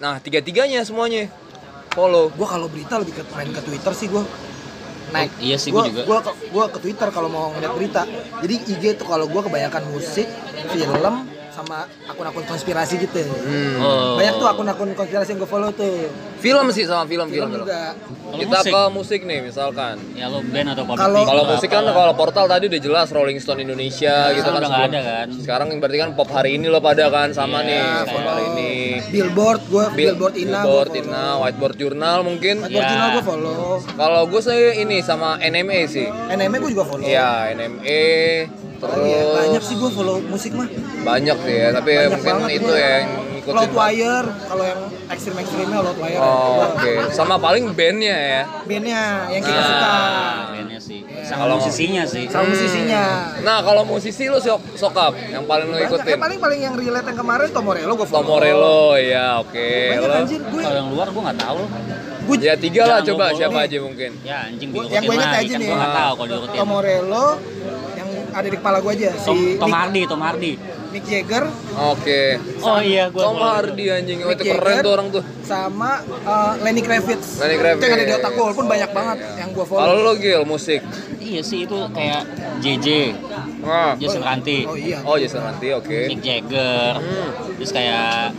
[0.00, 1.28] nah tiga-tiganya semuanya
[1.92, 2.30] follow.
[2.34, 4.24] Gua kalau berita lebih ke main ke Twitter sih gua.
[5.10, 5.30] Naik.
[5.34, 6.02] Oh, iya sih, gua, gua juga.
[6.06, 8.02] Gua ke, gua ke Twitter kalau mau ngeliat berita.
[8.40, 10.30] Jadi IG tuh kalau gua kebanyakan musik,
[10.70, 11.14] film,
[11.50, 13.20] sama akun-akun konspirasi gitu.
[13.20, 13.76] Hmm.
[13.78, 14.14] Oh.
[14.16, 16.08] Banyak tuh akun-akun konspirasi yang gua follow tuh.
[16.38, 17.46] Film sih sama film film.
[17.46, 17.62] Film film.
[17.62, 17.92] juga.
[18.30, 18.72] Kita musik?
[18.72, 19.94] ke musik nih misalkan.
[20.14, 23.36] Ya lu band atau public Kalau- Kalau musik kan kalau portal tadi udah jelas Rolling
[23.36, 24.62] Stone Indonesia gitu kan.
[24.62, 25.26] udah ada kan.
[25.34, 28.44] Sekarang berarti kan pop hari ini lo pada kan sama Iya, nih kayak- pop hari
[28.48, 28.72] ini.
[29.10, 31.24] Billboard gua Bill- Billboard Ina Billboard Ina.
[31.40, 32.54] Whiteboard Journal mungkin.
[32.62, 32.94] Whiteboard Ya.
[32.94, 33.64] Ina gua follow.
[33.90, 36.06] Kalau gue sih ini sama NME sih.
[36.08, 37.04] NME gua juga follow.
[37.04, 38.04] Iya, NME
[38.80, 40.68] terus ya, banyak sih gua follow musik mah.
[41.00, 42.78] banyak sih ya, tapi Banyak mungkin banget itu gua.
[42.78, 43.54] yang ngikutin.
[43.54, 46.18] Loudwire kalau yang ekstrim-ekstrimnya Loudwire.
[46.18, 48.42] Oh, Gua Oke, sama paling bandnya ya.
[48.62, 49.66] Bandnya yang kita Nah.
[49.66, 49.92] suka.
[50.50, 50.98] bandnya sih.
[51.02, 51.22] Iya.
[51.22, 52.24] Sama Kalau- musisinya sih.
[52.26, 53.02] Sama musisinya.
[53.38, 56.08] Nah kalau musisi lo sok sokap yang paling lo Banyak, ikutin.
[56.08, 58.24] eh, paling paling yang relate yang kemarin Tomorello gue follow.
[58.26, 59.68] Tomorello ya oke.
[59.90, 60.62] Banyak Lo- anjir gue.
[60.62, 61.60] Kalau yang luar gua nggak tahu.
[62.20, 63.66] Gue Ya tiga lah coba siapa nih.
[63.66, 64.10] aja mungkin.
[64.22, 65.66] Ya anjing Gua- diurutin yang gua ingat aja kan nih.
[65.66, 65.98] gua nggak Ah.
[65.98, 66.58] tahu kalau diurutin.
[66.58, 67.79] Tomorello yang
[68.32, 70.52] ada di kepala gue aja Tom, si Tom Hardy, Tom Hardy.
[70.90, 72.34] Mick Jagger Oke.
[72.60, 73.38] Oh iya, gua Tom.
[73.38, 75.22] Hardy anjing, oh, Mick itu keren tuh orang tuh.
[75.40, 75.90] sama
[76.24, 77.38] uh, Lenny Kravitz.
[77.38, 78.18] Lenny Itu yang ada di Kravitz.
[78.18, 79.80] otak gue walaupun banyak banget yang gue follow.
[79.80, 80.82] Kalau lo Gil musik.
[81.16, 82.22] Iya sih itu kayak
[82.58, 82.86] JJ,
[83.60, 83.94] Nah.
[83.94, 84.98] Jason Ranti, Oh iya.
[85.04, 86.10] Oh Jason Ranti oke.
[86.10, 87.54] Mick Jagger, Hmm.
[87.54, 88.34] terus kayak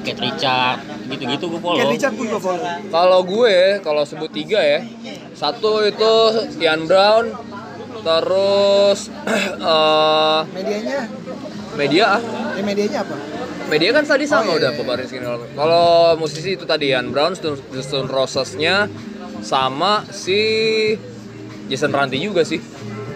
[0.00, 1.82] Kate Richard, gitu-gitu gue follow.
[1.82, 2.62] Ken Richard gue follow.
[2.86, 4.80] Kalau gue kalau sebut tiga ya.
[5.34, 6.14] Satu itu
[6.56, 7.34] Ian Brown,
[8.06, 9.10] terus
[9.74, 10.98] eh Medianya,
[11.74, 12.20] media ah.
[12.54, 13.16] eh medianya apa?
[13.66, 14.78] Media kan tadi sama Oh, iya, udah iya.
[14.78, 18.86] pebarin skin Kalau musisi itu tadi Ian Brown, Stone, Stone Roses-nya
[19.42, 20.38] sama si
[21.66, 22.62] Jason Ranti juga sih.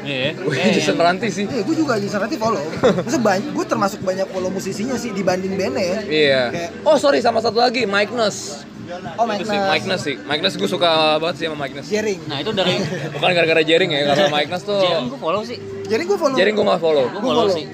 [0.02, 0.34] Iya.
[0.34, 1.46] Gue Eh, Jason Ranti sih.
[1.46, 2.66] Eh, gue juga Jason Ranti follow.
[2.82, 5.98] Maksudnya banyak, gue termasuk banyak follow musisinya sih dibanding bandnya ya.
[6.02, 6.42] Iya.
[6.50, 8.66] Kayak- Oh sorry sama satu lagi Mike Ness.
[9.12, 10.16] Oh Mike Itu sih Mike Ness sih.
[10.18, 11.86] Mike Ness gue suka banget sih sama Mike Ness.
[11.86, 12.20] Jering.
[12.24, 12.74] Nah itu dari
[13.10, 14.80] Bukan gara-gara Jering ya, karena Mike Ness tuh.
[14.80, 15.58] Jering gue follow sih.
[15.86, 16.36] Jering gue follow.
[16.36, 17.04] Jering gue gak follow.
[17.06, 17.56] Gue Gua follow follow.
[17.56, 17.66] sih.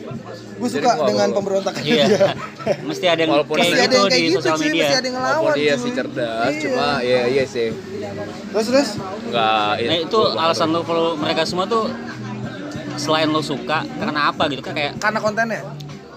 [0.57, 2.05] Gue suka gua dengan pemberontakan Iya.
[2.07, 2.29] dia.
[2.89, 4.73] Mesti ada yang Walaupun kayak gitu yang kayak di gitu sosial media.
[4.81, 5.37] masih ada yang ngelawan.
[5.43, 6.61] Walaupun dia sih cerdas, Iya.
[6.63, 7.69] cuma iya iya sih.
[8.51, 8.89] Terus terus?
[9.23, 9.73] Enggak.
[9.79, 11.85] Nah itu alasan lo follow mereka semua tuh
[12.97, 15.61] selain lo suka karena apa gitu kan kayak Karena kontennya.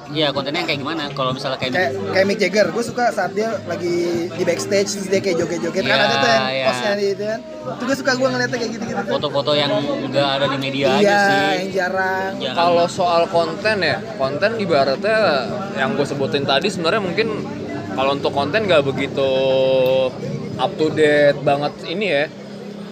[0.10, 3.32] Ya kontennya yang kayak gimana kalau misalnya kayak, Kayak kayak Mick Jagger, gue suka saat
[3.34, 6.66] dia lagi di backstage terus dia kayak joget-joget kan Iya, ada tuh yang iya.
[6.66, 7.40] postnya di itu kan.
[7.70, 9.02] Itu gue suka gue ngeliatnya kayak gitu-gitu.
[9.06, 12.32] foto-foto yang enggak ada di media aja Iya, sih yang jarang.
[12.38, 12.58] Jarang.
[12.58, 15.18] Kalau soal konten ya, konten ibaratnya
[15.78, 17.28] yang gue sebutin tadi sebenarnya mungkin
[17.94, 19.32] kalau untuk konten nggak begitu
[20.56, 22.26] up to date banget ini ya.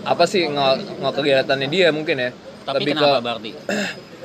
[0.03, 2.31] Apa sih nggak nggak kegiatannya dia mungkin ya?
[2.67, 3.51] tapi lebih kenapa ke berarti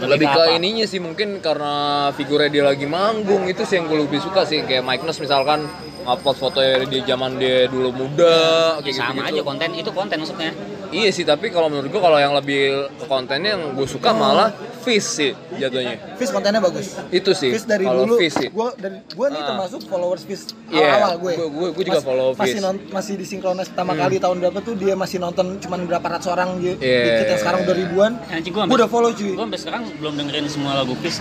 [0.00, 0.56] lebih ke apa?
[0.56, 4.62] ininya sih mungkin karena figurnya dia lagi manggung itu sih yang gue lebih suka sih
[4.64, 5.64] kayak Mike Ness misalkan
[6.04, 10.16] upload foto di zaman dia dulu muda Ya, kayak sama gitu, aja konten itu konten
[10.20, 10.52] maksudnya
[10.90, 15.06] Iya sih, tapi kalau menurut gue kalau yang lebih kontennya yang gue suka malah Fish
[15.06, 16.16] sih jatuhnya.
[16.16, 16.96] Fish kontennya bagus.
[17.10, 17.50] Itu sih.
[17.50, 18.48] Fish dari dulu, Fish sih.
[18.48, 19.46] gue dari gue nih Ah.
[19.46, 21.32] termasuk followers Fish Iya, awal-awal gue.
[21.36, 22.62] gue- gue- juga Mas- follow Masih Fish.
[22.62, 24.00] non- masih di Synchronize pertama Hmm.
[24.00, 27.00] kali tahun berapa tuh dia masih nonton cuman berapa ratus orang di, Iya.
[27.04, 28.12] dikit yang sekarang udah ribuan.
[28.26, 29.30] anjing gua Gue udah follow cuy.
[29.30, 31.20] gue sampai sekarang belum dengerin semua lagu Fish.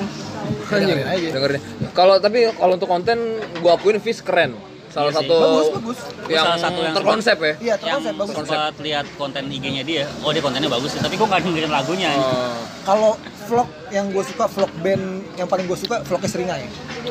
[0.69, 1.62] Anjing, dengerin.
[1.91, 4.54] Kalau tapi kalau untuk konten gue akuin Fish keren.
[4.89, 5.97] Salah Iya satu Bagus, bagus.
[6.28, 7.54] yang Salah satu yang- terkonsep ya.
[7.54, 8.36] Iya, yang terkonsep bagus.
[8.41, 12.10] sempat lihat konten IG-nya dia oh dia kontennya bagus sih tapi gue nggak dengerin lagunya.
[12.12, 12.58] Oh.
[12.82, 13.12] Kalau
[13.45, 16.63] vlog yang gue suka vlog band yang paling gue suka vlognya Seringai.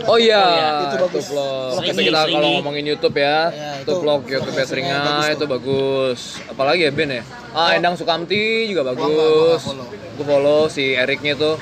[0.05, 1.25] Oh iya, Oh iya, itu bagus.
[1.29, 1.71] vlog.
[1.79, 6.21] Seringi, Kita, kalau ngomongin YouTube ya, Ya, itu, itu vlog YouTube ya Seringai itu bagus.
[6.45, 7.23] Apalagi ya Ben ya?
[7.51, 7.77] Ah, Oh.
[7.79, 9.63] Endang Sukamti juga bagus.
[9.63, 9.87] gua.
[10.15, 11.55] Gue follow si Eriknya tuh.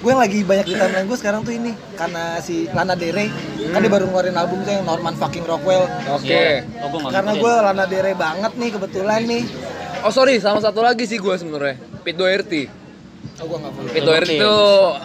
[0.00, 3.28] Gue yang lagi banyak di timeline gue sekarang tuh ini karena si Lana Del Rey
[3.68, 5.84] kan dia baru ngeluarin album tuh yang Norman fucking Rockwell.
[6.08, 6.24] Oke.
[6.32, 6.64] Iya.
[6.88, 9.44] oh, Karena gue Lana Del Rey banget nih kebetulan nih.
[10.00, 11.76] Oh sorry, sama satu lagi sih gue sebenarnya.
[12.00, 12.80] Pete Doherty.
[13.40, 13.90] Oh, gua nggak follow.
[13.92, 14.56] Pit Doherty itu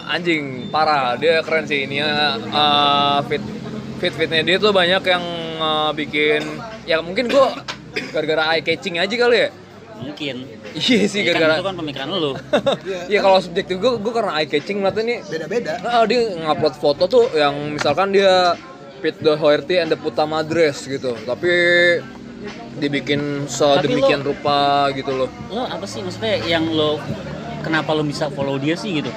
[0.07, 3.43] anjing parah, dia keren sih ini uh, fit
[3.99, 5.23] fit fitnya dia tuh banyak yang
[5.59, 6.43] uh, bikin
[6.83, 7.55] ya mungkin gua
[8.11, 9.49] gara-gara eye catching aja kali ya.
[9.95, 10.35] Mungkin.
[10.73, 11.55] Iya sih Ya kan, gara-gara.
[11.55, 12.31] itu kan pemikiran lu.
[13.11, 15.71] Iya kalau subjektif gue, gue karena eye catching ngeliatnya nih Beda-beda.
[15.79, 18.59] Nah, dia ngupload foto tuh yang misalkan dia
[18.97, 21.51] Pete Doherty and the Puta Madres gitu, tapi
[22.75, 24.59] dibikin sedemikian lo- rupa
[24.91, 25.29] gitu loh.
[25.47, 26.99] Lo apa sih maksudnya yang lo
[27.61, 29.11] kenapa lo bisa follow dia sih gitu?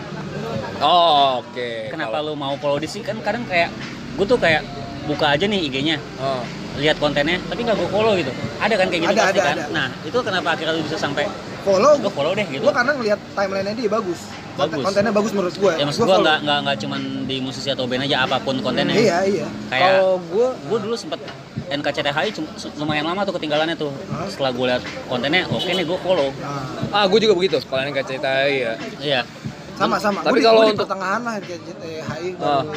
[0.78, 1.90] Oh, oke.
[1.90, 3.02] Kenapa lo mau follow dia sih?
[3.02, 3.74] Kan kadang kayak
[4.14, 4.62] gue tuh kayak
[5.04, 6.42] buka aja nih IG-nya, Oh.
[6.78, 8.30] Lihat kontennya, tapi nggak gue follow gitu.
[8.58, 9.56] Ada kan kayak gitu Ada, pasti ada, kan?
[9.58, 9.64] ada.
[9.74, 11.24] Nah itu kenapa akhirnya lo bisa sampai
[11.66, 11.92] Follow.
[11.98, 12.62] gue follow deh gitu?
[12.62, 14.20] Gua karena ngeliat timeline-nya dia bagus.
[14.54, 14.84] Konten, Bagus.
[14.90, 15.72] kontennya bagus menurut gua.
[15.74, 18.58] Ya maksud Gua gue nggak nggak nggak cuman di musisi atau band aja apa pun
[18.58, 18.94] kontennya.
[18.94, 19.46] Iya, iya.
[19.68, 21.20] Kayak Kalau gue gue dulu sempet
[21.68, 22.48] NKCTHI cuma
[22.80, 23.92] lumayan lama tuh ketinggalannya tuh.
[24.26, 26.32] Setelah gue lihat kontennya, oke nih gue follow.
[26.40, 27.60] Nah, ah gue juga begitu.
[27.60, 28.72] Kalau cerita ya.
[28.98, 29.20] Iya.
[29.78, 30.26] sama sama.
[30.26, 32.66] Tapi kalau untuk- pertengahan lah kayak eh, HI Ah.
[32.66, 32.74] baru.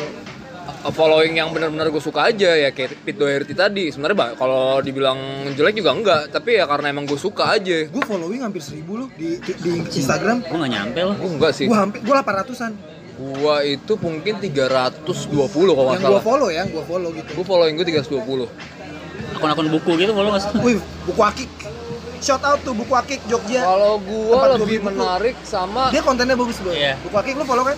[0.82, 3.90] Following yang benar-benar gue suka aja ya kayak Pete Doherty tadi.
[3.90, 5.18] Sebenarnya kalau dibilang
[5.54, 7.86] jelek juga enggak, tapi ya karena emang gue suka aja.
[7.86, 10.42] Gue following hampir seribu loh di, di, di Instagram.
[10.42, 11.16] Gue nggak nyampe loh.
[11.18, 11.66] Gue enggak sih.
[11.66, 12.74] Gue hampir gue 800-an.
[13.22, 16.24] Gua itu mungkin 320 kalau nggak Yang gue salah.
[16.26, 17.30] follow ya, gue follow gitu.
[17.38, 18.50] Gue following gue 320.
[19.32, 20.50] Akun-akun buku gitu follow nggak sih?
[20.60, 21.50] Wih, buku akik.
[22.18, 23.62] Shout out tuh buku akik Jogja.
[23.62, 24.88] Kalau gua Tempat gua lebih buku.
[24.94, 26.78] menarik sama Dia kontennya bagus banget.
[26.78, 26.94] Iya.
[27.02, 27.78] Buku akik lu follow kan?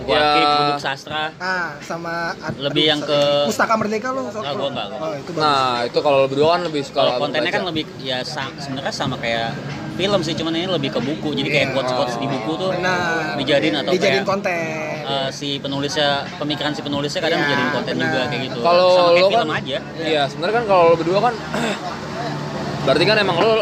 [0.00, 0.24] Buku Ya.
[0.26, 1.24] akik, buku sastra.
[1.36, 4.24] Ah, sama Lebih yang ke- Pustaka Merdeka lu.
[4.26, 4.98] Ah, gua enggak, gua.
[4.98, 5.42] Oh, itu bagus.
[5.42, 9.14] Nah, itu kalau berdua kan lebih suka Kalau kontennya kan lebih ya sa- sebenarnya sama
[9.14, 9.52] kayak
[9.94, 11.28] film sih, cuman ini lebih ke buku.
[11.34, 11.74] Jadi kayak Iya.
[11.76, 13.36] quotes-quotes di buku tuh Benar.
[13.36, 14.88] dijadiin atau dijadiin kayak konten.
[15.02, 16.08] eh, si penulisnya
[16.38, 18.06] pemikiran si penulisnya kadang Iya, dijadiin konten benar.
[18.06, 18.58] juga kayak gitu.
[18.62, 19.78] Kalau sama kayak lo film kan aja.
[20.00, 21.34] Iya, sebenarnya kan kalau lu berdua kan
[22.86, 23.52] berarti kan emang lu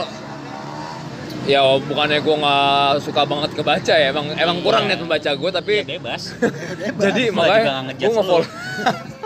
[1.49, 4.95] ya bukannya gua nggak suka banget kebaca ya emang emang kurang Iya.
[4.95, 6.23] niat membaca gue tapi Iya bebas.
[7.03, 8.45] jadi Gua juga makanya gue nggak follow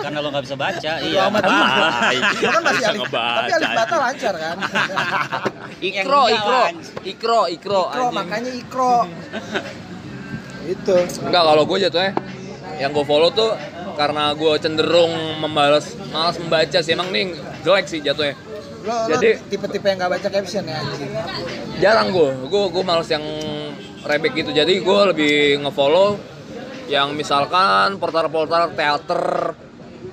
[0.02, 1.30] Karena lo nggak bisa baca, iya.
[1.30, 1.42] amat.
[1.46, 1.54] Lu
[2.50, 4.56] kan masih Bisa alif, tapi alif bata lancar kan?
[5.92, 6.62] ikro Yang ikro
[7.06, 8.94] ikro ikro ikro, makanya ikro.
[10.74, 10.96] Itu.
[11.22, 12.10] Enggak, kalau gue jatuhnya
[12.78, 13.54] yang gue follow tuh
[13.94, 18.34] karena gue cenderung membalas malas membaca sih emang nih jelek sih jatuhnya
[18.82, 21.10] Lo, Jadi- tipe-tipe yang gak baca caption ya anjing.
[21.78, 23.22] jarang gue gue gue males yang
[24.02, 26.18] rebek gitu jadi gue lebih ngefollow
[26.86, 29.54] yang misalkan portal-portal teater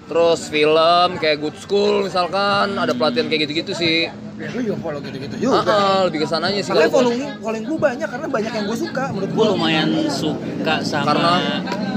[0.06, 5.04] terus film kayak Good School misalkan ada pelatihan kayak gitu-gitu sih Ya, lu juga follow
[5.04, 5.60] gitu-gitu Ah, juga.
[5.68, 8.78] ah, lebih ke sananya sih Makanya kalau following, following gue banyak karena banyak yang gue
[8.80, 9.52] suka menurut Gue gue.
[9.52, 11.34] lumayan suka sama karena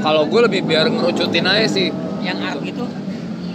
[0.03, 2.83] kalau gue lebih biar ngerucutin aja sih yang art gitu.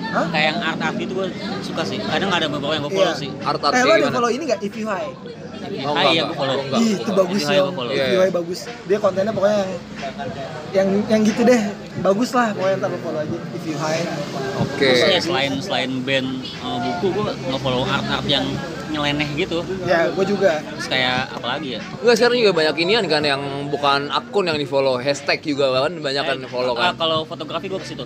[0.07, 0.25] Hah?
[0.29, 1.27] Kayak yang art art gitu gue
[1.61, 1.97] suka sih.
[1.99, 3.19] Kadang ada beberapa yang gue follow Iya.
[3.19, 3.29] sih.
[3.41, 4.59] art art Eh, lo ada follow ini gak?
[4.61, 5.11] If you high.
[5.83, 6.25] Oh, Ah, enggak, iya, enggak.
[6.25, 6.55] gue follow.
[6.55, 6.79] Oh, enggak.
[6.79, 7.59] Ih, itu bagus ya.
[7.59, 7.91] gua follow.
[7.91, 8.21] If Iya, you iya.
[8.21, 8.59] high bagus.
[8.85, 9.77] Dia kontennya pokoknya yang
[10.69, 11.61] yang yang gitu deh.
[11.99, 13.37] Bagus lah pokoknya ntar lo follow aja.
[13.51, 14.03] If you high.
[14.57, 18.45] oke Terus ya selain selain band uh, buku gue nge-follow art-art yang
[18.87, 19.59] nyeleneh gitu.
[19.83, 20.63] Ya, gue juga.
[20.63, 21.81] Terus kayak apa lagi ya?
[21.97, 25.91] Enggak sekarang juga banyak inian kan yang bukan akun yang di follow hashtag juga kan
[25.93, 28.05] banyak kan Eh, follow kan ah, kalau fotografi gue ke situ.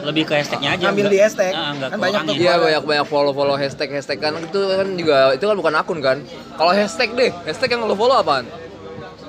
[0.00, 0.82] Lebih ke hashtagnya aja.
[0.84, 1.52] Ngambil enggak- di hashtag.
[1.52, 2.34] Ah, enggak Kan banyak tuh.
[2.34, 5.98] Iya banyak banyak follow follow hashtag hashtag kan itu kan juga itu kan bukan akun
[5.98, 6.18] kan.
[6.54, 8.46] Kalau hashtag deh hashtag yang lo follow apaan?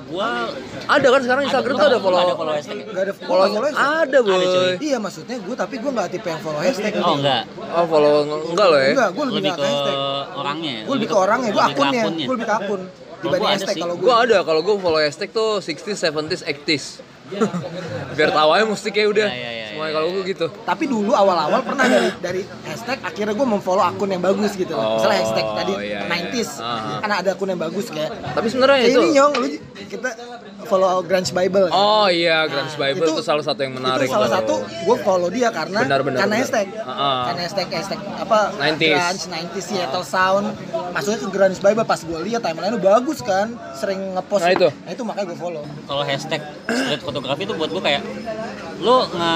[0.06, 0.50] Gua
[0.86, 2.18] Ada kan sekarang Instagram tuh ada follow.
[2.18, 2.78] Ada follow hashtag.
[2.84, 4.02] Gak ada Follow follow, follow hashtag.
[4.02, 4.42] ada boy.
[4.42, 4.72] cuy.
[4.80, 6.92] Iya maksudnya gue tapi gue gak tipe yang follow hashtag.
[6.98, 7.42] Oh enggak.
[7.70, 8.14] Oh follow
[8.48, 8.88] enggak lo ya?
[8.90, 9.96] Enggak, gue lebih, Lebih ke hashtag.
[10.32, 10.74] orangnya.
[10.82, 12.00] Gue lebih ke orangnya, ke akunnya.
[12.02, 12.26] akunnya.
[12.26, 12.80] Gue lebih ke akun.
[13.20, 13.82] Dibanding gua ada hashtag sih.
[13.82, 14.02] kalau gue.
[14.02, 16.84] Gue ada kalau gue follow hashtag tuh 60s, 70s, 80s.
[18.10, 19.28] Biar tahu aja mesti kayak udah.
[19.28, 20.46] Ya, ya, ya, Ya, kalau gue gitu.
[20.60, 24.72] Tapi dulu awal-awal pernah dari dari hashtag akhirnya gue memfollow akun yang bagus gitu.
[24.72, 26.00] Oh, Misalnya hashtag tadi iya, iya.
[26.06, 26.50] 90s.
[26.58, 26.98] Ah.
[26.98, 29.46] Kan ada akun yang bagus kayak Tapi sebenarnya Kayak itu ini nyong, lu
[29.86, 30.08] kita
[30.64, 31.66] follow Grunge Bible.
[31.68, 34.04] Oh iya, Grunge Bible itu- itu, salah satu yang menarik.
[34.04, 34.36] itu salah tuh.
[34.36, 36.44] satu gue follow dia karena Benar, benar, karena benar.
[36.44, 37.22] hashtag Ah.
[37.26, 38.92] karena hashtag hashtag apa 90s.
[38.92, 40.46] grunge 90s Seattle Sound
[40.90, 44.68] masuknya ke Grunge Bible pas gue lihat timeline lu bagus kan sering ngepost Nah, itu.
[44.70, 48.02] nah, itu makanya gue follow Kalau hashtag street fotografi itu buat gue kayak
[48.80, 49.34] lu nge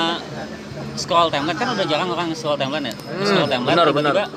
[0.97, 2.95] scroll timeline kan udah jarang orang scroll timeline ya.
[2.95, 4.29] Hmm, scroll timeline benar, tiba-tiba benar.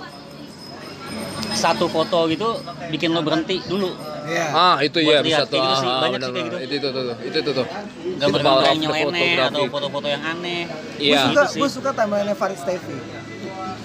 [1.53, 2.49] satu foto gitu
[2.89, 3.89] bikin lo berhenti dulu.
[4.27, 5.55] Iya Ah, itu Buat ya bisa tuh.
[5.55, 6.57] gitu sih, Ah, banyak benar, sih kayak gitu.
[6.59, 7.03] Itu itu tuh.
[7.17, 7.65] Itu itu tuh.
[7.65, 10.61] Itu Gambar-gambar yang nyeleneh atau foto-foto yang aneh.
[10.97, 11.15] Iya.
[11.15, 11.59] gue suka Gitu sih.
[11.63, 12.95] gue suka timeline Farid Steffi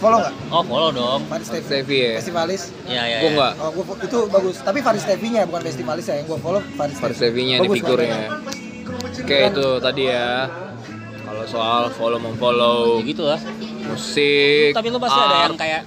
[0.03, 1.21] follow nggak Oh follow dong.
[1.31, 2.13] Farid Steffi Steffi ya.
[2.19, 3.19] festivalis Iya iya.
[3.23, 3.37] Gue iya.
[3.39, 3.53] enggak.
[3.57, 7.15] oh gua, itu bagus tapi Farid Steffi-nya bukan festivalis ya yang gue follow Farid Faris
[7.15, 8.19] Steffi Steffi-nya di figurnya.
[9.15, 10.51] Oke, itu tadi ya.
[11.43, 13.41] Kalau soal follow memfollow Ya gitu lah.
[13.83, 14.71] musik.
[14.71, 15.59] Tapi lu pasti ada yang art.
[15.59, 15.83] kayak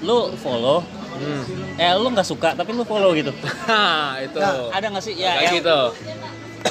[0.00, 0.82] lu follow,
[1.14, 1.42] Hmm.
[1.74, 3.30] eh lu nggak suka tapi lu follow gitu.
[3.64, 4.34] Hah, itu.
[4.36, 5.78] Nah, Ada nggak sih ya Kayak yang gitu.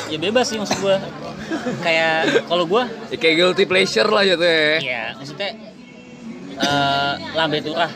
[0.05, 0.99] ya bebas sih maksud gua
[1.79, 4.75] kayak kalau gua Ya, kayak guilty pleasure lah gitu ya.
[4.77, 5.49] ya maksudnya
[6.57, 7.87] eh lambe turah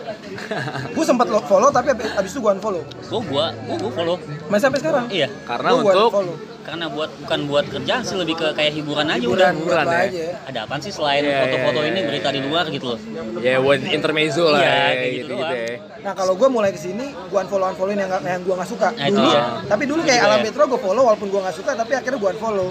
[0.96, 2.84] Gue sempat lo follow tapi abis abis itu gue unfollow.
[3.06, 4.16] gua gua gua, gua follow
[4.48, 5.06] Masih sampai sekarang.
[5.10, 6.36] iya Karena Gua- gua untuk unfollow.
[6.62, 9.94] Karena buat bukan buat kerjaan sih lebih ke kayak hiburan aja hiburan udah hiburan apa
[9.94, 10.04] ya.
[10.08, 10.26] aja.
[10.48, 12.08] ada apaan sih selain Iya, foto-foto iya, ini iya.
[12.08, 13.00] berita di luar gitu loh
[13.42, 15.92] ya buat intermezzo lah Iya, ya, kayak gitu gitu gitu, ya.
[16.02, 18.90] Nah kalau gue mulai ke sini, gue unfollow unfollowin yang yang gue nggak suka.
[18.90, 19.42] Nah, itu dulu, dia.
[19.70, 20.46] tapi dulu kayak Alam dia.
[20.50, 22.68] Petro gue follow walaupun gue nggak suka, tapi akhirnya gue unfollow.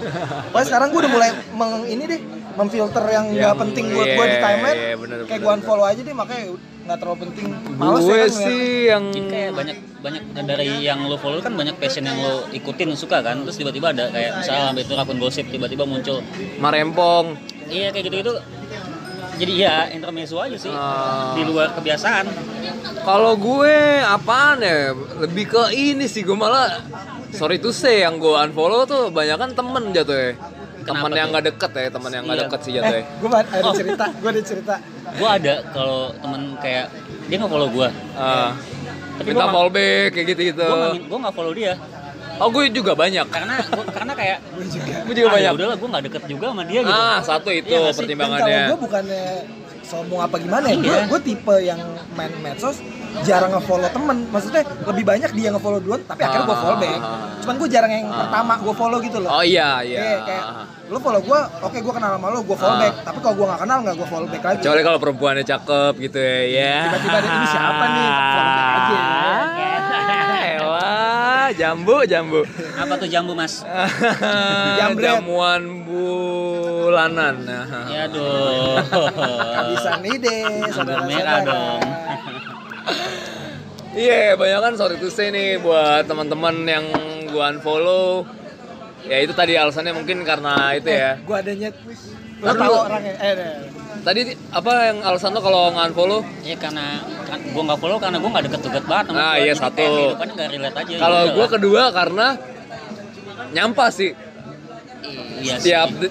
[0.51, 2.19] Pokoknya sekarang gue udah mulai meng, ini deh,
[2.59, 4.79] memfilter yang nggak penting buat gue di iya, timeline.
[4.83, 5.59] iya, bener, kayak gue bener.
[5.63, 6.43] unfollow aja deh, makanya
[6.81, 7.45] nggak terlalu penting.
[7.77, 11.53] Males gue ya kan, sih yang jadi kayak banyak banyak dari yang lo follow kan
[11.53, 15.17] banyak passion yang lo ikutin suka kan terus tiba-tiba ada kayak misalnya lambe turah akun
[15.17, 16.25] gosip tiba-tiba muncul
[16.57, 17.37] marempong
[17.69, 18.33] iya kayak gitu-gitu
[19.37, 21.33] jadi ya intermezzo aja sih Ah.
[21.33, 22.25] di luar kebiasaan
[23.01, 24.93] Kalau gue apaan ya?
[24.93, 26.81] Lebih ke ini sih gue malah
[27.31, 30.31] sorry to say yang gue unfollow tuh banyak kan temen jatuh ya.
[30.81, 32.45] Temen Kenapa yang nggak deket ya, temen yang nggak Iya.
[32.45, 33.03] deket sih jatuh Eh, ya.
[33.13, 33.73] gue ada Oh.
[33.73, 34.75] cerita, gue ada cerita.
[35.11, 36.85] gue ada kalau temen kayak
[37.23, 38.49] dia nggak follow gue Ah,
[39.13, 40.63] Tapi minta gua nggak- fallback kayak gitu-gitu.
[40.63, 41.73] gue nggak gue nggak follow dia
[42.37, 43.25] Oh gue juga banyak.
[43.27, 44.93] karena gua, karena kayak Gue juga.
[45.03, 45.45] Gue juga ah, banyak.
[45.45, 47.81] ya udahlah gue nggak deket juga sama dia gitu Ah satu itu Iya?
[47.83, 48.41] Dan pertimbangannya.
[48.57, 49.23] kalau gue bukannya
[49.91, 51.03] sombong apa gimana ya, gue Iya.
[51.05, 51.79] gue tipe yang
[52.11, 52.79] main medsos
[53.21, 57.19] jarang nge-follow temen maksudnya lebih banyak dia nge-follow duluan tapi akhirnya gue follow back Ah.
[57.37, 59.99] cuman gue jarang yang pertama gue follow gitu loh Oh iya iya.
[60.01, 60.43] Kayak, kayak
[60.87, 62.81] lu follow gue, oke gue kenal sama lu, gue follow Ah.
[62.81, 62.93] back.
[63.01, 64.57] Tapi kalau gue nggak kenal nggak gue follow back lagi.
[64.59, 66.39] Kecuali kalau perempuannya cakep gitu ya.
[66.43, 66.75] Ya.
[66.85, 68.99] Tiba-tiba ada, "Ini siapa nih?" Follow back aja.
[70.51, 71.20] Elah,
[71.53, 72.41] jambu jambu.
[72.75, 73.61] apa tuh jambu mas
[74.79, 75.21] Jambret.
[75.21, 77.35] Jamuan bulanan.
[77.91, 78.07] ya
[80.01, 81.81] nih deh, Anggur merah dong
[83.91, 86.85] Iya, banyak kan sorry to say nih buat teman-teman yang
[87.27, 88.23] gua unfollow.
[89.03, 91.19] Ya itu tadi alasannya mungkin karena itu ya.
[91.19, 91.75] Gue ada nyet.
[92.39, 93.13] Lu Ntar tahu orangnya?
[93.19, 93.80] Eh.
[94.01, 96.21] Tadi apa yang alasan lo kalau nge-unfollow?
[96.41, 96.85] ya karena
[97.21, 99.77] kan gue nggak follow karena gue nggak deket-deket banget sama Nah, iya, satu.
[99.77, 101.49] kehidupannya nggak relate aja Kalau gua udahlah.
[101.49, 102.27] kedua karena
[103.51, 104.11] nyampah sih.
[105.37, 106.09] iya Setiap sih.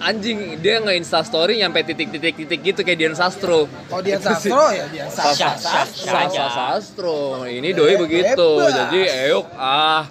[0.00, 3.68] anjing dia nge insta story nyampe titik-titik-titik gitu kayak Dian Sastro.
[3.84, 4.48] Kalau dia Itu sih.
[4.48, 5.48] sastro ya dia sastro.
[5.52, 6.20] Sastra.
[6.24, 7.16] Sasa Sastro.
[7.44, 8.48] Ini doi begitu.
[8.56, 8.72] Bebas.
[8.72, 10.08] Jadi eyuk ah.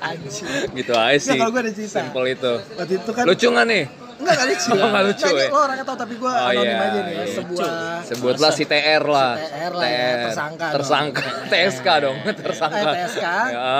[0.00, 0.46] Anjing.
[0.78, 1.34] gitu aja sih.
[1.34, 1.94] kalau gua ada cerita.
[2.00, 2.52] Simple itu.
[2.74, 3.84] Waktu itu kan Lucu nggak nih?
[4.20, 4.68] Enggak, enggak lucu.
[4.70, 5.48] Oh, nggak lucu, Nggak, ya?
[5.48, 7.16] Lo orangnya tahu tapi gue Oh, anonim iya, aja nih.
[7.30, 7.70] Sebuah
[8.04, 9.32] Sebutlah si TR lah.
[9.34, 10.66] Si TR lah ya, tersangka.
[10.70, 11.22] Tersangka.
[11.48, 12.78] TSK dong, tersangka.
[12.90, 13.24] Eh, TSK.
[13.50, 13.74] Ya.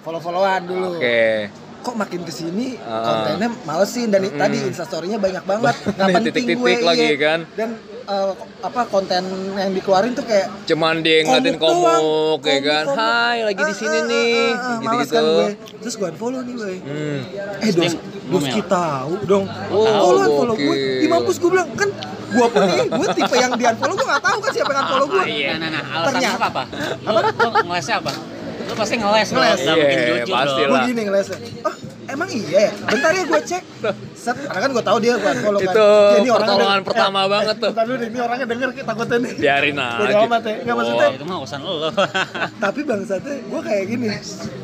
[0.00, 0.96] follow-followan dulu.
[0.96, 1.50] Oke.
[1.80, 3.24] Kok makin ke sini Ah.
[3.24, 4.36] kontennya malesin dan Mm-mm.
[4.36, 5.74] tadi instastorynya banyak banget.
[5.90, 7.16] Nggak Nih, penting titik-titik gue, lagi, iya.
[7.18, 7.40] kan?
[7.50, 7.68] Dan
[8.10, 9.22] eh, apa konten
[9.54, 12.84] yang dikeluarin tuh kayak Cuman dia ngeliatin komuk komuk, ya Komuk, kan.
[12.84, 12.96] komuk.
[12.96, 14.34] Hai, lagi di Ah, sini ah, nih.
[14.34, 15.14] ah, ah, ah, males Gitu-gitu.
[15.14, 15.48] kan gue.
[15.80, 16.72] Terus gue unfollow nih gue.
[16.80, 17.18] Hmm.
[17.60, 17.94] Eh dos, Sting,
[18.28, 18.68] Doski ngomel.
[18.68, 19.44] tahu dong.
[19.68, 20.76] Oh, Oh, lu unfollow gue.
[20.98, 21.88] Di mampus gue bilang kan
[22.30, 25.06] gue pun nih, gue tipe yang di unfollow gue gak tahu kan siapa yang unfollow
[25.08, 25.22] gue.
[25.22, 26.62] Nah, nah, nah, alasan Ternyata- apa apa?
[27.00, 28.12] Lu, lu ngelesnya apa?
[28.60, 29.60] Lu pasti ngeles dong, Ngeles.
[29.60, 30.68] nggak mungkin Iya, jujur pasti dong.
[30.68, 30.86] Gue lah.
[30.86, 31.38] gini ngelesnya.
[31.60, 31.74] Oh,
[32.20, 32.70] emang iya ya?
[32.84, 33.64] Bentar ya gue cek.
[34.12, 35.72] Set, karena kan gue tahu dia gue unfollow kan.
[35.72, 37.70] Itu Ya, ini orangnya pertolongan pertama eh, banget tuh.
[37.72, 39.32] Bentar dulu ini orangnya denger takutnya nih.
[39.34, 40.16] Biarin aja.
[40.20, 40.54] amat ya.
[40.60, 41.74] Nggak, maksudnya Oh, itu mah urusan lu.
[42.64, 44.06] tapi bangsatnya gue kayak gini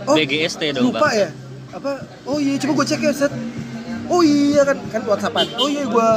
[0.05, 1.15] oh BGST dong, lupa Bang.
[1.17, 1.29] ya
[1.73, 1.91] apa
[2.25, 3.33] oh iya coba gue cek ya set
[4.07, 6.09] oh iya kan kan whatsappan oh iya gue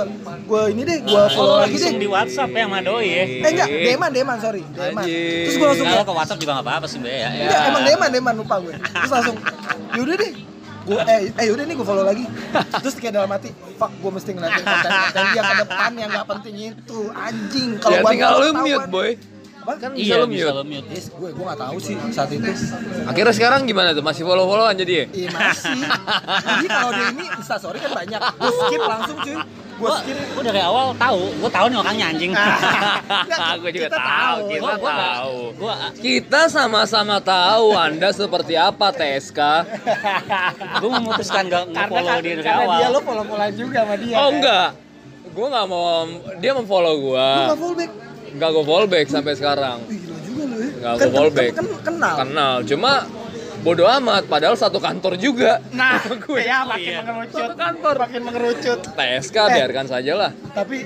[0.46, 3.24] gue ini deh gue follow Oh, lagi deh di WhatsApp ya sama doi ya.
[3.26, 6.86] eh enggak deman deman sorry deman terus gue langsung Kalau ke WhatsApp juga nggak apa-apa
[6.86, 7.30] sih, Be ya.
[7.30, 9.36] enggak emang deman deman lupa gue terus langsung
[9.94, 10.32] yaudah deh
[10.90, 12.26] gue eh eh yaudah nih gue follow lagi.
[12.82, 16.28] Terus kayak dalam hati fuck gue mesti ngeliatin konten konten dia ke depan yang nggak
[16.28, 17.00] penting itu.
[17.14, 19.10] Anjing kalau Ya gua tinggal lu mute, boy.
[19.70, 20.56] Apa Kan bisa Iya, bisa mute.
[20.56, 20.88] lo mute.
[20.90, 22.50] Yes, gue gue nggak tahu sih saat itu
[23.06, 24.02] Akhirnya sekarang gimana tuh?
[24.02, 25.06] Masih follow-followan jadi ya?
[25.16, 25.78] Iya masih.
[26.42, 28.22] Jadi kalau dia ini instastory kan banyak.
[28.34, 29.36] Gue skip langsung cuy.
[29.80, 30.18] Gue Gua, skip.
[30.34, 32.32] gua dari awal tahu, gua tahu nih orangnya anjing.
[33.62, 34.50] Gue juga Kita tahu, tahu.
[34.50, 35.36] kita Gua- tahu.
[35.56, 39.40] Gua Kita sama-sama tahu Anda seperti apa TSK.
[40.82, 42.76] gua memutuskan nggak nge-follow kan- dia dari karena awal.
[42.76, 44.16] dia lo follow followan juga sama dia.
[44.16, 44.34] Oh kan?
[44.34, 44.68] enggak.
[45.30, 45.84] Gue nggak mau
[46.36, 47.28] dia memfollow Lu gue.
[47.40, 47.92] nggak follow back.
[48.32, 49.78] Enggak gue follow back sampai sekarang.
[49.84, 50.70] Gila juga lu ya.
[50.72, 51.52] Nggak Kan- gua follow kan- back.
[51.52, 52.16] Kan kenal.
[52.18, 52.92] Kenal, cuma
[53.60, 55.60] bodo amat padahal satu kantor juga.
[55.72, 56.40] Nah, gue.
[56.42, 57.00] ya makin Iya.
[57.02, 57.40] mengerucut.
[57.42, 57.96] Satu kantor.
[58.00, 58.80] Makin mengerucut.
[58.90, 59.48] TSK Eh.
[59.54, 60.32] biarkan saja lah.
[60.50, 60.78] Tapi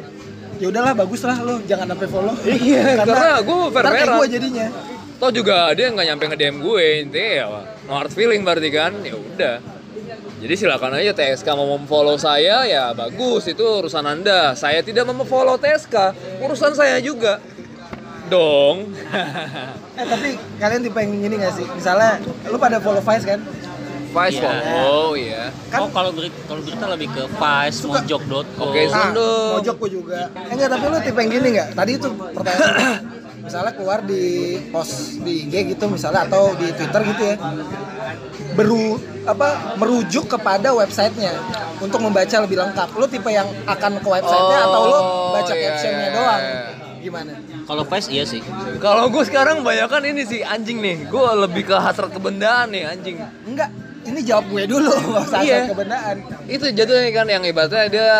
[0.56, 2.34] ya udahlah bagus lah lo jangan sampai follow.
[2.42, 4.16] Iya, karena gue ntar kayak fair-fairan.
[4.16, 4.68] gue jadinya.
[5.14, 7.46] Toh juga dia nggak nyampe nge DM gue, intinya ya
[7.84, 9.56] no hard feeling berarti kan, ya udah.
[10.44, 14.52] Jadi silakan aja TSK mau memfollow saya ya bagus itu urusan anda.
[14.54, 15.96] Saya tidak mau memfollow TSK,
[16.38, 17.40] urusan saya juga.
[18.26, 18.78] Dong.
[19.94, 21.68] Eh tapi kalian tipe yang gini gak sih?
[21.70, 23.38] Misalnya lu pada follow Vice kan?
[24.10, 24.50] Vice Iya.
[24.50, 24.90] Wow.
[24.90, 25.44] Oh iya.
[25.70, 28.68] Kan- oh kalau berita kalau berita lebih ke Vice, Suka- Mojok.com.
[28.68, 29.52] Oke, Nah, Zon dong.
[29.56, 30.20] mojok gue juga.
[30.34, 31.68] Eh, enggak, tapi lu tipe yang gini enggak?
[31.72, 32.74] Tadi itu pertanyaan
[33.44, 34.24] misalnya keluar di
[34.72, 37.36] post di IG gitu misalnya atau di Twitter gitu ya.
[38.54, 41.34] Beru apa merujuk kepada websitenya
[41.78, 42.90] untuk membaca lebih lengkap.
[42.94, 45.00] Lu tipe yang akan ke websitenya Oh, atau lu
[45.34, 46.42] baca iya, captionnya iya, doang?
[46.42, 46.60] iya.
[47.04, 47.32] Gimana?
[47.64, 48.40] Kalau Vice iya sih.
[48.80, 51.04] Kalau gue sekarang banyakan ini sih anjing nih.
[51.06, 53.20] Gue lebih ke hasrat kebendaan nih anjing.
[53.44, 53.68] Enggak,
[54.04, 54.88] ini jawab gue dulu
[55.32, 55.68] saat Iya.
[55.68, 56.18] kebenaran.
[56.48, 58.12] Itu jatuhnya kan yang ibaratnya dia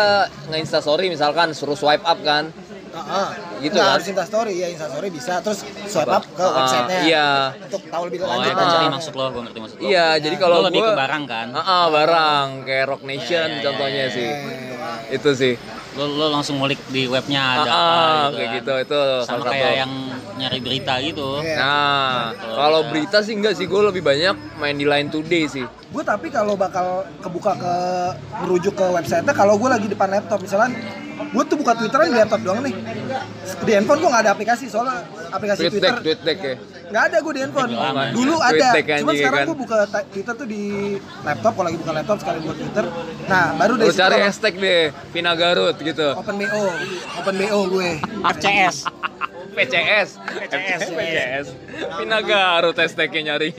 [0.48, 2.52] nge-insta story misalkan suruh swipe up kan.
[2.94, 3.28] Heeh.
[3.60, 3.94] Gitu Nggak kan?
[3.94, 7.00] harus Insta story ya, Insta story bisa terus swipe up ke Ah, websitenya.
[7.02, 7.28] iya.
[7.56, 8.92] Untuk tahu lebih Oh, lanjut ya, gue ngerti Ah.
[8.92, 9.84] maksud lo, gue ngerti maksud lo.
[9.84, 11.46] Iya, jadi kalau Lo lebih gue ke barang kan?
[11.52, 14.28] Ah, ah, barang kayak Rock Nation Iya, iya, contohnya iya, sih.
[14.28, 14.72] Eh,
[15.10, 15.54] Itu sih.
[15.94, 17.78] Lo, lo langsung ngulik di webnya Ah, ada ah,
[18.26, 18.56] apa kayak kan.
[18.56, 19.78] gitu itu Sama salah kayak satu.
[19.78, 19.92] yang
[20.34, 21.28] nyari berita gitu.
[21.40, 21.56] Iya.
[21.56, 25.62] Nah, Kalau berita sih enggak sih, gue lebih banyak main di Line Today sih.
[25.94, 27.74] Gue tapi kalau bakal kebuka ke
[28.42, 30.74] merujuk ke website kalau gue lagi depan laptop misalnya
[31.14, 32.74] gue tuh buka twitteran di laptop doang nih
[33.62, 36.54] di handphone gue nggak ada aplikasi soalnya aplikasi Tweet twitter deck, tweet deck ya.
[36.90, 37.70] nggak ada gue di handphone
[38.10, 39.46] dulu Tweet ada cuma anjing, sekarang kan?
[39.46, 39.76] gue buka
[40.10, 40.62] twitter tuh di
[41.22, 42.84] laptop kalau lagi buka laptop sekali buka twitter
[43.30, 44.82] nah baru dari Lu cari hashtag deh,
[45.14, 46.06] Vina Garut gitu.
[46.18, 46.62] open bo
[47.22, 47.88] open bo gue
[48.34, 48.76] FCS.
[49.54, 50.08] PCS.
[50.18, 50.80] PCS.
[50.90, 51.46] PCS.
[52.02, 53.50] Vina Garut hashtagnya nyari.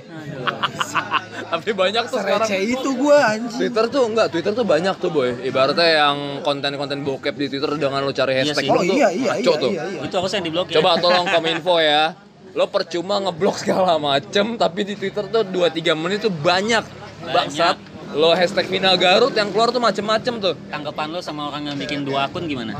[1.45, 2.47] Tapi banyak tuh sekarang.
[2.51, 5.29] itu gue anjing Twitter tuh enggak, Twitter tuh banyak tuh boy.
[5.41, 9.09] Ibaratnya yang konten-konten bokep di Twitter dengan lo cari Iya hashtag itu oh tuh iya
[9.09, 9.71] iya iya, tuh.
[9.71, 9.99] iya, iya.
[10.05, 10.73] Itu harusnya yang diblokir.
[10.77, 12.13] Coba tolong kominfo ya.
[12.55, 16.83] Lo percuma ngeblok segala macem, tapi di Twitter tuh 2-3 menit tuh banyak.
[17.25, 17.75] Bangsat.
[18.15, 20.55] Lo hashtag Vina Garut yang keluar tuh macem-macem tuh.
[20.71, 22.71] Tanggapan lo sama orang yang bikin dua akun gimana?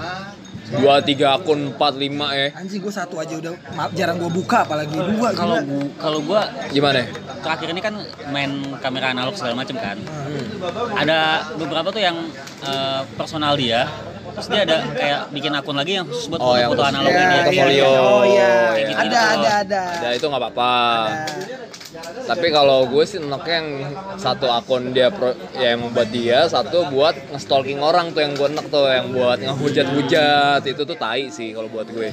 [0.66, 2.48] 2, 3 akun, 4, 5 ya.
[2.58, 5.58] anjing gue satu aja udah ma- jarang gue buka apalagi dua Kalau
[5.96, 7.06] kalau gua Gimana?
[7.40, 7.94] terakhir ini kan
[8.30, 8.50] main
[8.82, 9.98] kamera analog segala macam kan.
[10.96, 11.20] Ada
[11.56, 12.18] beberapa tuh yang
[12.66, 13.86] eh, personal dia,
[14.36, 16.92] terus dia ada kayak bikin akun lagi yang khusus buat Oh, yang foto khusus.
[16.92, 17.38] analog Iya, ini.
[17.50, 17.88] iya, iya.
[17.96, 19.00] oh iya gitu.
[19.02, 20.74] ada ada ada Ya itu nggak apa-apa.
[21.08, 21.58] Ada.
[22.28, 23.70] Tapi kalau gue sih enaknya yang
[24.16, 28.48] satu akun dia pro, ya yang buat dia, satu buat nge-stalking orang tuh yang gue
[28.50, 32.12] enak tuh yang buat ngehujat-hujat itu tuh tai sih kalau buat gue.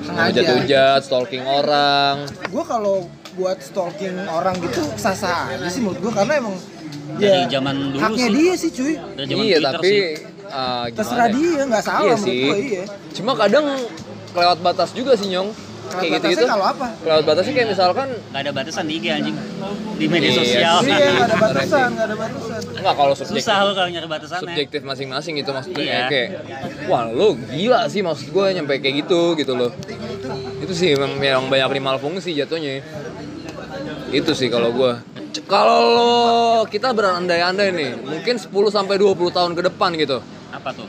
[0.00, 2.26] sengaja Hujat-hujat, stalking orang.
[2.26, 6.56] gue kalau buat stalking orang gitu sah-sah aja sih menurut gue karena emang
[7.10, 8.34] Dari ya, zaman dulu haknya sih.
[8.34, 10.02] dia sih cuy Dari zaman iya, Twitter tapi sih.
[10.50, 11.34] Ah, gimana terserah ya?
[11.34, 12.40] dia nggak salah Iya menurut sih.
[12.42, 13.66] gue iya Cuma kadang
[14.28, 15.50] kelewat batas juga sih nyong.
[15.88, 16.44] Kelewat kayak batasnya gitu-gitu.
[16.46, 16.86] kalau apa?
[16.98, 19.36] Kelewat batasnya kayak misalkan Gak ada batasan di IG anjing.
[19.94, 20.76] Di media Iya sosial.
[20.78, 20.90] sih.
[20.90, 24.42] iya nggak ada batasan nggak ada batasan enggak kalau subjektif Susah lo kalau nyari batasannya.
[24.44, 26.00] subjektif masing-masing gitu maksudnya Iya.
[26.06, 26.28] kayak
[26.86, 29.72] wah lo gila sih maksud gue nyampe kayak gitu gitu loh
[30.58, 32.84] itu sih yang yang banyak primal fungsi jatuhnya
[34.10, 34.92] itu sih kalau gue
[35.44, 36.12] kalau lo
[36.64, 40.18] kita berandai-andai nih mungkin 10 sampai 20 tahun ke depan gitu
[40.50, 40.88] Apa tuh?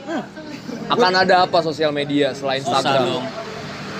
[0.88, 3.24] akan ada apa sosial media selain Susah Instagram dong.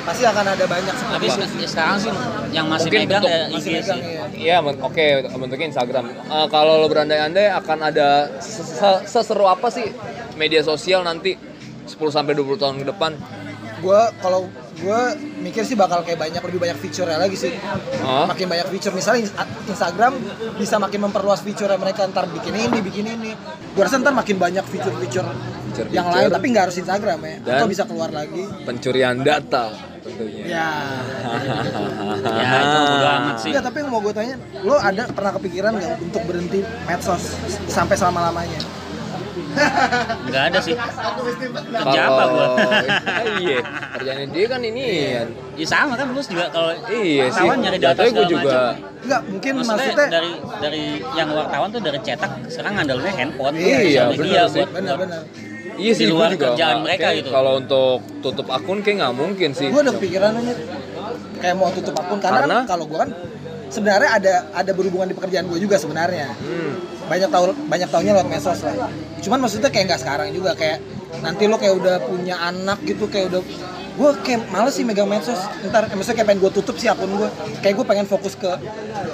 [0.01, 2.11] pasti akan ada banyak Tapi seperti se- sekarang sih
[2.51, 3.75] yang masih Mungkin megang bentuk- ya IG masih sih.
[3.77, 5.05] megang ya Iya, men- oke
[5.37, 6.05] bentuknya Instagram.
[6.09, 9.87] Eh, kalau lo berandai-andai akan ada se- se- seseru apa sih
[10.35, 11.37] media sosial nanti
[11.85, 13.13] 10 sampai 20 tahun ke depan?
[13.79, 15.01] gue kalau gue
[15.41, 17.53] mikir sih bakal kayak banyak lebih banyak fitur lagi sih
[18.01, 18.25] Hah?
[18.25, 20.15] makin banyak fitur misalnya Ins- Instagram
[20.57, 23.31] bisa makin memperluas fitur mereka ntar bikin ini bikin ini
[23.71, 25.27] gue rasa ntar makin banyak fitur-fitur
[25.91, 30.45] yang lain tapi nggak harus Instagram ya Dan- atau bisa keluar lagi Pencurian data tentunya.
[30.49, 30.69] ya
[32.21, 33.51] Ya itu amat sih.
[33.53, 37.95] Enggak, tapi yang mau gue tanya, lo ada pernah kepikiran nggak untuk berhenti medsos sampai
[37.95, 38.61] selama lamanya?
[40.23, 40.75] Enggak ada sih.
[40.75, 42.47] Kerja apa gua?
[43.43, 43.59] iya,
[43.93, 44.85] kerjanya dia kan ini.
[45.55, 47.41] Ya sama kan lu juga kalau Iya sih.
[47.41, 48.41] wartawan nyari data gue juga.
[48.41, 48.63] macam.
[49.01, 54.03] Enggak, mungkin Maksudnya, maksudnya, dari dari yang wartawan tuh dari cetak sekarang ngandelnya handphone Iya,
[54.07, 54.61] bener media sih.
[54.61, 55.21] buat benar-benar.
[55.73, 56.45] Iya sih, di gue luar juga.
[56.53, 57.29] kerjaan mereka gitu.
[57.31, 59.69] Kalau untuk tutup akun kayak nggak mungkin sih.
[59.69, 60.55] Gue ada kepikiran aja
[61.41, 62.57] kayak mau tutup akun karena, Karena?
[62.61, 63.11] kan kalau gue kan
[63.67, 66.29] sebenarnya ada ada berhubungan di pekerjaan gue juga sebenarnya.
[66.37, 66.75] Hmm.
[67.11, 68.87] Banyak tahu banyak taunya lewat medsos lah.
[69.19, 70.79] Cuman maksudnya kayak nggak sekarang juga kayak
[71.21, 73.43] nanti lo kayak udah punya anak gitu kayak udah
[73.91, 77.11] gue kayak males sih megang medsos ntar eh, maksudnya kayak pengen gue tutup sih akun
[77.11, 77.29] gue
[77.61, 78.49] kayak gue pengen fokus ke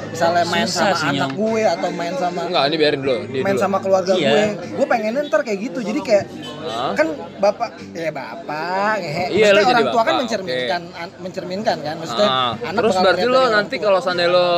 [0.07, 1.33] misalnya main Susah sama sih, anak Nyong.
[1.35, 3.17] gue atau main sama Enggak, ini biarin dulu.
[3.27, 3.65] Dia main dulu.
[3.65, 4.29] sama keluarga Iya.
[4.29, 4.43] gue
[4.77, 6.25] gue pengennya ntar kayak gitu jadi kayak
[6.63, 6.93] Hah?
[6.93, 7.07] kan
[7.41, 12.29] bapak ya bapak ngehe Iya, Maksudnya orang tua kan bapak, mencerminkan an- mencerminkan kan maksudnya
[12.29, 14.49] Ah, anak terus berarti lo nanti kalau seandainya lo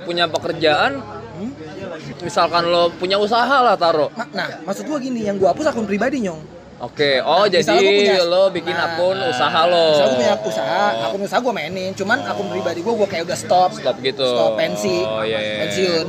[0.00, 0.92] punya pekerjaan?
[2.20, 4.08] Misalkan lo punya usaha lah taro.
[4.30, 6.40] Nah maksud gue gini yang gue hapus akun pribadi nyong
[6.80, 9.84] Oke, oh Nah, jadi misalnya gua punya- lo bikin nah, akun usaha lo.
[9.92, 13.36] misalnya gue punya usaha akun usaha gue mainin cuman akun pribadi gue gue kayak udah
[13.36, 14.24] stop Stop gitu.
[14.24, 15.56] stop pensi Oh, iya, iya, iya.
[15.60, 16.06] pensiun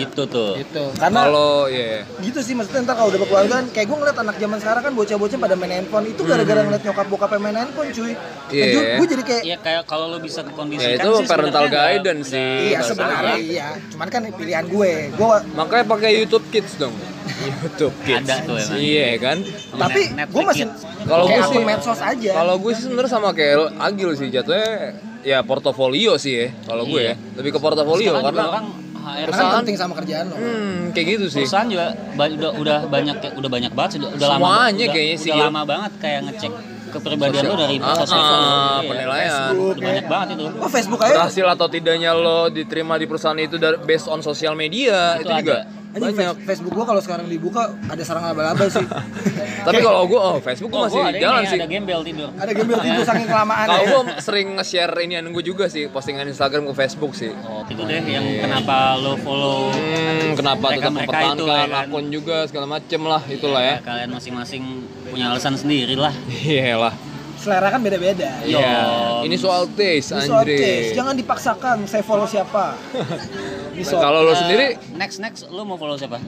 [0.00, 0.52] Gitu tuh.
[0.56, 4.18] gitu karena Kalau ya gitu sih maksudnya ntar kalau udah berkeluarga kan kayak gue ngeliat
[4.18, 7.90] anak zaman sekarang kan bocah-bocah pada main handphone itu gara-gara ngeliat nyokap bokap main handphone
[7.90, 8.12] cuy
[8.48, 8.96] Iya.
[8.96, 12.50] gue jadi kayak Iya kayak kalau lo bisa kekondisikan ya itu sih parental guidance sih.
[12.68, 16.94] iya bahasa sebenarnya iya cuman kan pilihan gue gue Makanya pakai YouTube Kids dong.
[17.50, 18.24] YouTube Kids.
[18.24, 18.78] Ada tuh emang.
[18.78, 19.36] Iya kan?
[19.44, 20.64] Sama tapi gue masih.
[21.02, 25.42] Kalau gue sih medsos aja Kalau gue sih sebenarnya sama kayak Agil sih jatuhnya ya
[25.42, 27.12] portofolio sih ya kalau gue ya.
[27.12, 27.36] Iya.
[27.36, 28.66] Lebih ke portofolio Sekarang karena orang
[29.10, 31.42] HR perusahaan- penting sama kerjaan lo hmm, kayak gitu sih.
[31.42, 34.92] perusahaan juga ba- udah udah banyak udah banyak banget sih, udah, udah lama Semuanya udah,
[34.92, 35.44] kayaknya udah sih, Gil.
[35.44, 36.52] lama banget kayak ngecek
[36.88, 38.32] kepribadian lo dari Ah, sosial ah,
[38.80, 39.28] Iya, penilaian.
[39.28, 43.36] Facebook, udah banyak banget itu oh Facebook aja Berhasil atau tidaknya lo diterima di perusahaan
[43.38, 45.77] itu dari based on sosial media itu, Itu juga ada.
[45.90, 46.36] Anjing, banyak.
[46.44, 48.84] Facebook gue kalau sekarang dibuka ada sarang laba-laba sih
[49.66, 51.58] Tapi kalau gue oh Facebook gue Oh, masih gua ada jalan ini, sih.
[51.58, 55.42] ada gembel tidur ada gembel tidur saking kelamaan Kalau ya gue sering nge-share ini gue
[55.42, 57.32] juga sih postingan Instagram ke Facebook sih.
[57.40, 61.86] oh itu deh yang kenapa lo follow Hmm, kenapa tetap Mereka-mereka itu, mempertahankan ya kan?
[61.88, 63.68] akun juga segala macem lah itulah ya.
[63.70, 64.62] ya, kalian masing-masing
[65.04, 66.12] punya alasan sendiri lah
[66.44, 66.94] Iya lah.
[67.38, 68.28] Selera kan beda-beda.
[68.42, 68.74] Iya.
[69.22, 70.56] Ini soal taste, Ini soal Andre.
[70.56, 72.74] taste, jangan dipaksakan saya follow siapa?
[73.74, 74.66] Ini soal- Kalau lo Eh, sendiri?
[74.92, 75.46] Next next.
[75.46, 76.18] Lo mau follow siapa?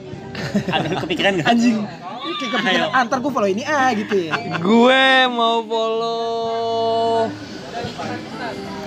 [0.65, 1.47] Ada kepikiran nggak?
[1.47, 1.83] Anjing.
[1.83, 2.85] Kayak kepikiran Ayo.
[2.91, 4.33] antar gue follow ini ah gitu ya.
[4.57, 7.27] Gue mau follow.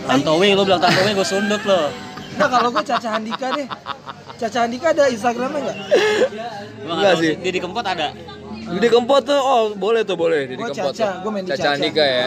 [0.05, 1.89] Tantowi lo bilang Tantowi gue sundut lo.
[2.35, 3.68] Nah kalau gue Caca Handika deh.
[4.35, 5.77] Caca Handika ada Instagramnya nggak?
[6.83, 7.31] Enggak nggak tahu sih.
[7.31, 7.33] sih.
[7.39, 8.09] Didi Kempot ada
[8.65, 10.95] Didi Kempot tuh, oh boleh tuh boleh Didi Gue Kempot.
[10.97, 12.27] Caca, gue main di Caca Caca Andika ya.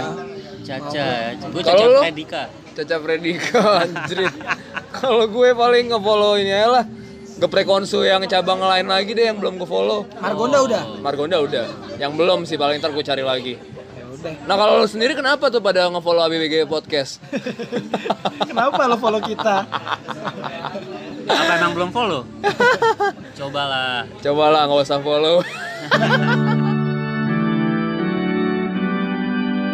[0.62, 1.06] Caca
[1.50, 1.86] gue Caca?
[2.04, 2.42] Predika
[2.78, 4.34] Caca Fredika anjrit.
[4.94, 6.86] Kalau gue paling nge-follow ini aja lah.
[7.38, 10.10] Geprek konsu yang cabang lain lagi deh yang belum ke-follow.
[10.18, 11.66] Margonda udah Margonda udah.
[11.98, 13.54] Yang belum sih paling ntar gue cari lagi.
[13.94, 17.22] Ya udah Nah kalau lo sendiri kenapa tuh pada nge-follow ABBG Podcast?
[18.50, 19.70] Kenapa lo follow kita?
[21.28, 22.24] apa emang belum follow
[23.36, 25.44] cobalah Cobalah nggak usah follow.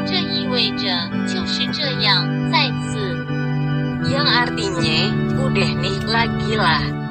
[0.05, 3.26] 这意味着就是这样，再次。
[4.03, 4.99] Yang artinya
[5.39, 7.03] udah nih lagi lah.